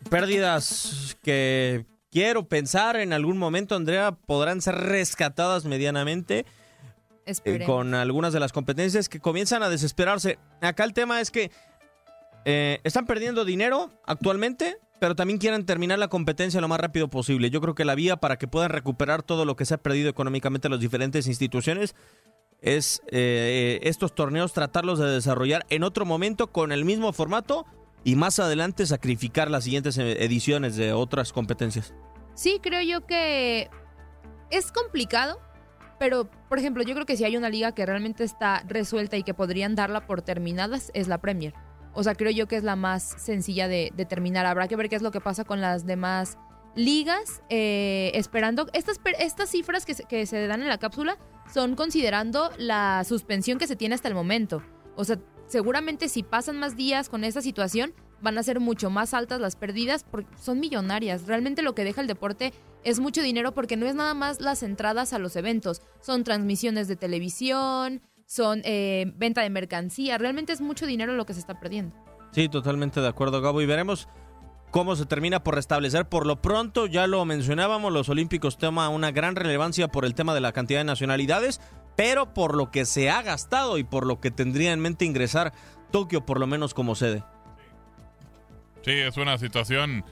Pérdidas 0.09 1.19
que 1.23 1.85
quiero 2.11 2.49
pensar 2.49 2.97
en 2.97 3.13
algún 3.13 3.37
momento, 3.37 3.77
Andrea, 3.77 4.13
podrán 4.13 4.63
ser 4.63 4.75
rescatadas 4.75 5.65
medianamente. 5.65 6.47
Eh, 7.45 7.63
con 7.67 7.95
algunas 7.95 8.33
de 8.33 8.41
las 8.41 8.53
competencias 8.55 9.11
que 9.11 9.21
comienzan 9.21 9.63
a 9.63 9.69
desesperarse. 9.69 10.39
Acá 10.63 10.85
el 10.85 10.95
tema 10.95 11.21
es 11.21 11.31
que 11.31 11.51
eh, 12.51 12.81
están 12.83 13.05
perdiendo 13.05 13.45
dinero 13.45 13.91
actualmente, 14.07 14.79
pero 14.99 15.15
también 15.15 15.39
quieren 15.39 15.67
terminar 15.67 15.99
la 15.99 16.09
competencia 16.09 16.63
lo 16.63 16.69
más 16.69 16.81
rápido 16.81 17.09
posible. 17.09 17.51
Yo 17.51 17.61
creo 17.61 17.75
que 17.75 17.85
la 17.85 17.95
vía 17.95 18.17
para 18.17 18.39
que 18.39 18.49
puedan 18.49 18.71
recuperar 18.71 19.23
todo 19.23 19.45
lo 19.45 19.55
que 19.55 19.67
se 19.67 19.75
ha 19.75 19.77
perdido 19.77 20.09
económicamente 20.09 20.67
en 20.67 20.73
las 20.73 20.81
diferentes 20.81 21.27
instituciones 21.27 21.95
es 22.63 23.03
eh, 23.09 23.81
estos 23.83 24.15
torneos 24.15 24.55
tratarlos 24.55 24.99
de 24.99 25.11
desarrollar 25.11 25.67
en 25.69 25.83
otro 25.83 26.07
momento 26.07 26.47
con 26.47 26.73
el 26.73 26.87
mismo 26.87 27.13
formato 27.13 27.67
y 28.03 28.17
más 28.17 28.39
adelante 28.39 28.87
sacrificar 28.87 29.51
las 29.51 29.65
siguientes 29.65 29.99
eh, 29.99 30.25
ediciones 30.25 30.75
de 30.75 30.95
otras 30.95 31.35
competencias. 31.35 31.93
Sí, 32.33 32.61
creo 32.63 32.81
yo 32.81 33.05
que 33.05 33.69
es 34.49 34.73
complicado, 34.73 35.39
pero 35.99 36.31
por 36.49 36.59
ejemplo, 36.59 36.83
yo 36.83 36.95
creo 36.95 37.05
que 37.05 37.19
si 37.19 37.25
hay 37.25 37.37
una 37.37 37.51
liga 37.51 37.73
que 37.73 37.85
realmente 37.85 38.25
está 38.25 38.65
resuelta 38.67 39.19
y 39.19 39.23
que 39.23 39.35
podrían 39.35 39.75
darla 39.75 40.07
por 40.07 40.23
terminadas 40.23 40.91
es 40.95 41.09
la 41.09 41.19
Premier. 41.19 41.53
O 41.99 42.05
sea, 42.05 42.15
creo 42.15 42.31
yo 42.31 42.47
que 42.47 42.55
es 42.55 42.63
la 42.63 42.77
más 42.77 43.03
sencilla 43.19 43.67
de, 43.67 43.91
terminar. 44.09 44.47
Habrá 44.47 44.69
que 44.69 44.77
ver 44.77 44.89
qué 44.89 44.95
es 44.95 45.03
lo 45.03 45.11
que 45.11 45.21
pasa 45.21 45.43
con 45.43 45.61
las 45.61 45.85
demás 45.85 46.39
ligas, 46.77 47.43
eh, 47.49 48.13
esperando... 48.15 48.69
Estas, 48.73 49.01
estas 49.19 49.51
cifras 49.51 49.85
que 49.85 49.95
se, 49.95 50.05
que 50.05 50.25
se 50.25 50.47
dan 50.47 50.63
en 50.63 50.69
la 50.69 50.79
cápsula 50.79 51.19
son 51.53 51.75
considerando 51.75 52.53
la 52.57 53.03
suspensión 53.03 53.59
que 53.59 53.67
se 53.67 53.75
tiene 53.75 53.97
hasta 53.97 54.07
el 54.07 54.15
momento. 54.15 54.63
O 54.95 55.03
sea, 55.03 55.19
seguramente 55.49 56.09
si 56.09 56.23
pasan 56.23 56.61
más 56.61 56.77
días 56.77 57.09
con 57.09 57.25
esa 57.25 57.43
situación, 57.43 57.93
van 58.21 58.39
a 58.39 58.45
ser 58.45 58.61
mucho 58.61 58.91
más 58.91 59.13
altas 59.13 59.41
las 59.41 59.57
pérdidas 59.57 60.05
porque 60.09 60.31
son 60.39 60.61
millonarias. 60.61 61.27
Realmente 61.27 61.63
lo 61.63 61.75
que 61.75 61.83
deja 61.83 62.01
el 62.01 62.07
deporte 62.07 62.53
es 62.85 63.01
mucho 63.01 63.23
dinero 63.23 63.55
porque 63.55 63.77
no 63.77 63.87
es 63.87 63.97
nada 63.97 64.15
más 64.15 64.41
las 64.41 64.63
entradas 64.63 65.13
a 65.13 65.19
los 65.19 65.35
eventos, 65.35 65.83
son 66.01 66.23
transmisiones 66.23 66.87
de 66.87 66.95
televisión, 66.95 68.03
son 68.29 68.61
eh, 68.65 69.11
venta 69.17 69.41
de 69.41 69.49
mercancía, 69.49 70.19
realmente 70.19 70.53
es 70.53 70.61
mucho 70.61 70.87
dinero 70.87 71.15
lo 71.15 71.25
que 71.25 71.33
se 71.33 71.41
está 71.41 71.59
perdiendo. 71.59 71.97
Sí, 72.31 72.49
totalmente 72.51 73.01
de 73.01 73.09
acuerdo, 73.09 73.41
Gabo, 73.41 73.63
y 73.63 73.67
veremos 73.67 74.07
cómo 74.71 74.97
se 74.97 75.07
termina 75.07 75.43
por 75.43 75.55
restablecer. 75.55 76.07
Por 76.11 76.27
lo 76.27 76.43
pronto, 76.43 76.87
ya 76.87 77.07
lo 77.07 77.25
mencionábamos, 77.25 77.91
los 77.91 78.11
Olímpicos 78.11 78.59
toman 78.59 78.93
una 78.93 79.13
gran 79.13 79.35
relevancia 79.35 79.89
por 79.89 80.05
el 80.05 80.15
tema 80.15 80.35
de 80.35 80.43
la 80.43 80.53
cantidad 80.53 80.81
de 80.81 80.85
nacionalidades, 80.85 81.63
pero 81.97 82.35
por 82.35 82.55
lo 82.55 82.71
que 82.71 82.85
se 82.85 83.09
ha 83.09 83.23
gastado 83.23 83.79
y 83.79 83.85
por 83.85 84.07
lo 84.07 84.21
que 84.21 84.31
tendría 84.31 84.75
en 84.75 84.81
mente 84.81 85.07
ingresar 85.07 85.55
Tokio, 85.91 86.27
por 86.27 86.39
lo 86.39 86.47
menos 86.47 86.75
como 86.75 86.95
sede. 86.95 87.25
Sí, 88.83 88.93
es 88.93 89.17
una 89.17 89.39
situación 89.39 90.05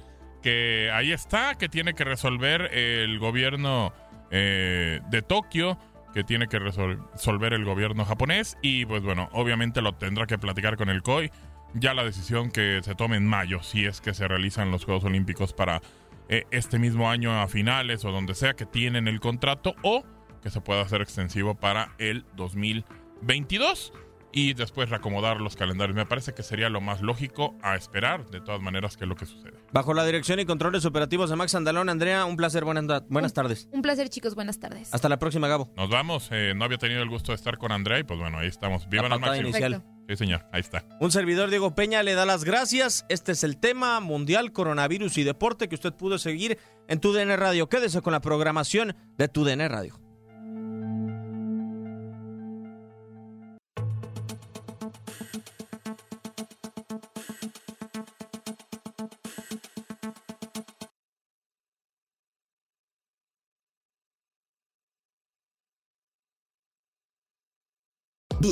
que 0.42 0.90
ahí 0.90 1.12
está, 1.12 1.56
que 1.56 1.68
tiene 1.68 1.92
que 1.92 2.04
resolver 2.04 2.74
el 2.74 3.18
gobierno 3.18 3.92
eh, 4.30 5.00
de 5.10 5.20
Tokio, 5.20 5.78
que 6.16 6.24
tiene 6.24 6.48
que 6.48 6.58
resolver 6.58 7.52
el 7.52 7.66
gobierno 7.66 8.06
japonés 8.06 8.56
y 8.62 8.86
pues 8.86 9.02
bueno, 9.02 9.28
obviamente 9.32 9.82
lo 9.82 9.92
tendrá 9.92 10.26
que 10.26 10.38
platicar 10.38 10.78
con 10.78 10.88
el 10.88 11.02
COI. 11.02 11.30
Ya 11.74 11.92
la 11.92 12.04
decisión 12.04 12.50
que 12.50 12.80
se 12.82 12.94
tome 12.94 13.18
en 13.18 13.26
mayo, 13.26 13.62
si 13.62 13.84
es 13.84 14.00
que 14.00 14.14
se 14.14 14.26
realizan 14.26 14.70
los 14.70 14.86
Juegos 14.86 15.04
Olímpicos 15.04 15.52
para 15.52 15.82
eh, 16.30 16.44
este 16.50 16.78
mismo 16.78 17.10
año 17.10 17.38
a 17.38 17.48
finales 17.48 18.02
o 18.06 18.12
donde 18.12 18.34
sea 18.34 18.54
que 18.54 18.64
tienen 18.64 19.08
el 19.08 19.20
contrato 19.20 19.74
o 19.82 20.04
que 20.42 20.48
se 20.48 20.62
pueda 20.62 20.80
hacer 20.80 21.02
extensivo 21.02 21.54
para 21.54 21.92
el 21.98 22.24
2022 22.34 23.92
y 24.36 24.52
después 24.52 24.90
reacomodar 24.90 25.40
los 25.40 25.56
calendarios. 25.56 25.96
Me 25.96 26.04
parece 26.04 26.34
que 26.34 26.42
sería 26.42 26.68
lo 26.68 26.82
más 26.82 27.00
lógico 27.00 27.56
a 27.62 27.74
esperar, 27.74 28.28
de 28.28 28.42
todas 28.42 28.60
maneras, 28.60 28.98
que 28.98 29.04
es 29.04 29.08
lo 29.08 29.16
que 29.16 29.24
sucede. 29.24 29.54
Bajo 29.72 29.94
la 29.94 30.04
dirección 30.04 30.38
y 30.38 30.44
controles 30.44 30.84
operativos 30.84 31.30
de 31.30 31.36
Max 31.36 31.54
Andalón, 31.54 31.88
Andrea, 31.88 32.26
un 32.26 32.36
placer, 32.36 32.62
buenas, 32.66 33.02
buenas 33.08 33.32
tardes. 33.32 33.66
Un 33.72 33.80
placer, 33.80 34.10
chicos, 34.10 34.34
buenas 34.34 34.60
tardes. 34.60 34.92
Hasta 34.92 35.08
la 35.08 35.18
próxima, 35.18 35.48
Gabo. 35.48 35.72
Nos 35.74 35.88
vamos, 35.88 36.28
eh, 36.32 36.52
no 36.54 36.66
había 36.66 36.76
tenido 36.76 37.02
el 37.02 37.08
gusto 37.08 37.32
de 37.32 37.36
estar 37.36 37.56
con 37.56 37.72
Andrea 37.72 37.98
y 37.98 38.04
pues 38.04 38.20
bueno, 38.20 38.36
ahí 38.36 38.48
estamos. 38.48 38.86
Viva 38.90 39.08
la, 39.08 39.16
máxima. 39.16 39.48
inicial. 39.48 39.82
Sí, 40.06 40.16
señor, 40.16 40.44
ahí 40.52 40.60
está. 40.60 40.84
Un 41.00 41.10
servidor, 41.10 41.48
Diego 41.48 41.74
Peña, 41.74 42.02
le 42.02 42.12
da 42.12 42.26
las 42.26 42.44
gracias. 42.44 43.06
Este 43.08 43.32
es 43.32 43.42
el 43.42 43.56
tema 43.56 44.00
mundial, 44.00 44.52
coronavirus 44.52 45.16
y 45.16 45.24
deporte 45.24 45.70
que 45.70 45.76
usted 45.76 45.94
pudo 45.94 46.18
seguir 46.18 46.58
en 46.88 47.00
tu 47.00 47.14
DN 47.14 47.34
Radio. 47.38 47.70
Quédese 47.70 48.02
con 48.02 48.12
la 48.12 48.20
programación 48.20 48.94
de 49.16 49.28
tu 49.28 49.44
DN 49.44 49.66
Radio. 49.66 50.05